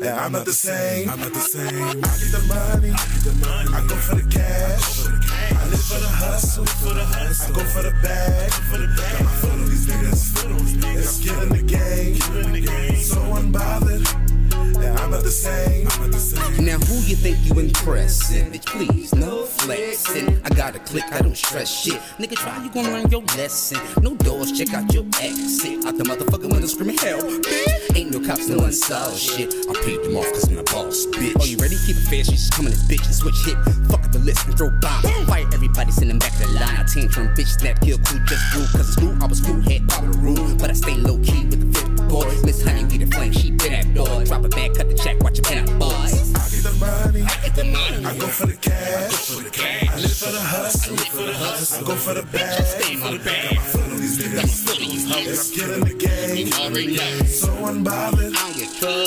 [0.00, 1.10] Yeah, I'm not the same.
[1.10, 1.64] I'm not the same.
[1.66, 2.90] I get the money.
[2.90, 3.74] I get the money.
[3.74, 5.06] I go for the cash.
[5.06, 6.66] I live for the hustle.
[6.66, 7.52] For the hustle.
[7.52, 8.52] I go for the bag.
[8.52, 9.12] For the bag.
[9.12, 10.38] Got my foot on these niggas.
[10.38, 12.96] I'm killing the game.
[12.96, 14.27] So unbothered.
[14.74, 15.86] Yeah, I'm not the same.
[15.92, 16.64] I'm not the same.
[16.64, 18.52] Now who you think you impressing?
[18.52, 20.40] Bitch, please, no flexing.
[20.44, 22.00] I got a click, I don't stress shit.
[22.18, 23.80] Nigga, try you gon' learn your lesson.
[24.02, 25.86] No doors, check out your exit.
[25.86, 27.96] Out the motherfucking window screaming hell, bitch.
[27.96, 29.54] Ain't no cops, no unsolved shit.
[29.68, 31.36] I paid them off cause I'm the boss, bitch.
[31.40, 31.76] Oh, you ready?
[31.86, 33.56] Keep it fair, she's coming this bitch and switch hit.
[33.88, 35.02] Fuck up the list and throw bomb.
[35.26, 36.76] Fight everybody, send them back to the line.
[36.76, 38.66] I team from bitch, snap, kill, cool, just rule.
[38.72, 40.56] Cause it's cool, I was cool, head, pop the rule.
[40.56, 42.28] But I stay low key with the fifth boy.
[42.44, 44.24] Miss Honey, we the flame, she been that door.
[44.24, 46.34] Drop a bag, cut the check, watch your pen out, boys.
[46.34, 47.22] I get the money.
[47.22, 48.04] I get the money.
[48.04, 48.76] I go for the cash.
[48.76, 49.88] I, go for the cash.
[49.88, 50.92] I live for the hustle.
[50.92, 51.84] I live for the hustle.
[51.84, 52.64] I go for the bag.
[52.64, 53.87] Stay for the bag.
[54.08, 55.52] Got my foot on these niggas.
[55.52, 57.26] I'm killing the game.
[57.26, 58.32] So unbothered.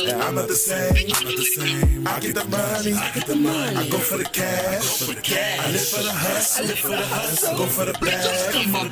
[0.08, 0.94] Yeah, I'm not the same.
[0.94, 2.08] I'm not the same.
[2.08, 2.94] I get the money.
[2.94, 3.78] I get the money.
[3.78, 5.02] I go for the cash.
[5.02, 5.60] I, for the cash.
[5.60, 6.64] I live for the hustle.
[6.64, 7.50] I live for the hustle.
[7.50, 8.68] I go for the bag.
[8.68, 8.90] My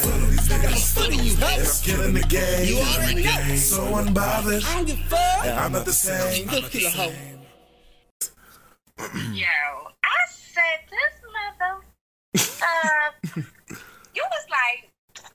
[0.00, 1.80] foot on these niggas.
[1.80, 2.68] I'm killing the game.
[2.68, 3.56] You already know.
[3.56, 4.64] So unbothered.
[4.64, 5.44] I don't a fuck.
[5.44, 6.48] Yeah, I'm not the same.
[6.48, 7.40] I'm not the same.
[9.34, 9.46] Yo,
[10.04, 11.84] I said this mother.
[12.62, 13.40] Uh,
[14.14, 14.89] you was like,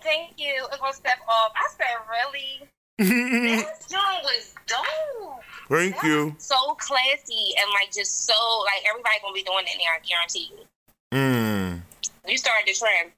[0.06, 0.68] thank you.
[0.72, 1.52] It was step off.
[1.56, 2.70] I said, really?
[2.98, 5.42] this joint was dope.
[5.68, 6.36] Thank you.
[6.38, 8.34] So classy and like just so
[8.64, 9.92] like everybody gonna be doing it in there.
[9.92, 11.18] I guarantee you.
[11.18, 11.82] Mm.
[12.28, 13.12] You started the trend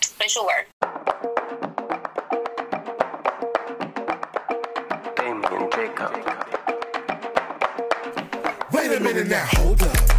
[0.00, 0.66] for sure.
[5.16, 6.12] Damien Jacob.
[8.72, 9.46] Wait a minute now.
[9.52, 10.09] Hold up,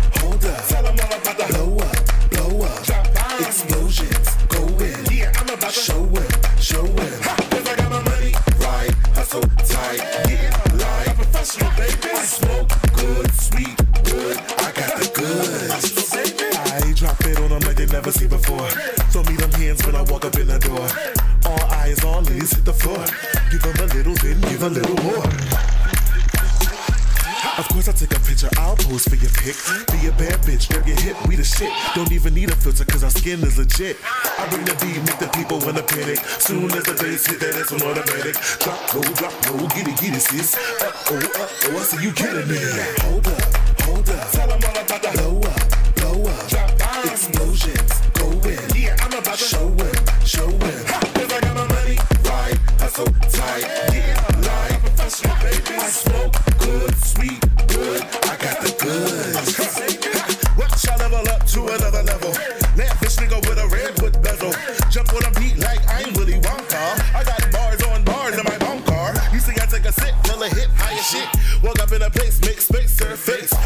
[9.32, 10.00] hustle tight,
[10.76, 12.10] like a professional, baby.
[12.14, 14.38] I smoke good, sweet, good.
[14.38, 16.14] I got the goods.
[16.74, 18.68] I drop it on them like they never seen before.
[19.12, 20.88] Throw me them hands when I walk up in the door.
[21.46, 23.06] All eyes, all ears hit the floor.
[23.52, 25.81] Give them a little, then give a little more.
[27.58, 29.56] Of course I take a picture, I'll pose for your pic.
[29.92, 31.72] Be a bad bitch, girl, get hit, we the shit.
[31.96, 33.98] Don't even need a filter, cause our skin is legit.
[34.40, 36.20] I bring the beat, make the people wanna panic.
[36.40, 38.36] Soon as the bass hit, that it's on automatic.
[38.60, 40.56] Drop low, drop low, get it, get it, sis.
[40.56, 42.58] Uh oh, uh oh, I see you killing me.
[43.04, 44.32] Hold up, hold up.
[44.32, 46.61] Tell them all about the blow up, blow up.
[72.88, 73.61] Serve face.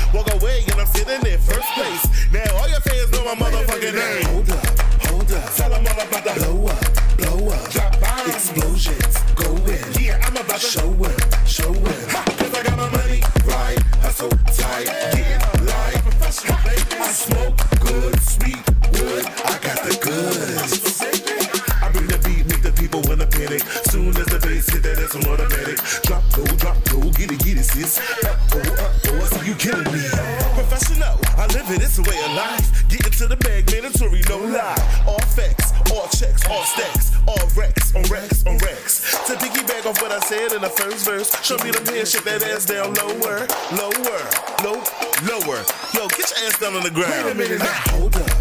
[41.45, 42.03] Show me the man.
[42.07, 43.45] Shit that ass down lower,
[43.77, 44.21] lower,
[44.65, 44.81] low,
[45.29, 45.61] lower.
[45.93, 47.13] Yo, get your ass down on the ground.
[47.23, 48.34] Wait a minute now, hold up.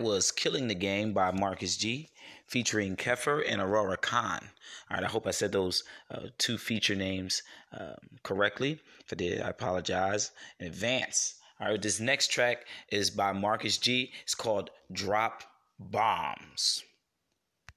[0.00, 2.08] was Killing the Game by Marcus G,
[2.46, 4.40] featuring Keffer and Aurora Khan.
[4.90, 7.42] All right, I hope I said those uh, two feature names
[7.78, 8.80] um, correctly.
[9.04, 11.34] If I did, I apologize in advance.
[11.60, 14.12] All right, this next track is by Marcus G.
[14.22, 15.44] It's called Drop
[15.78, 16.82] Bombs.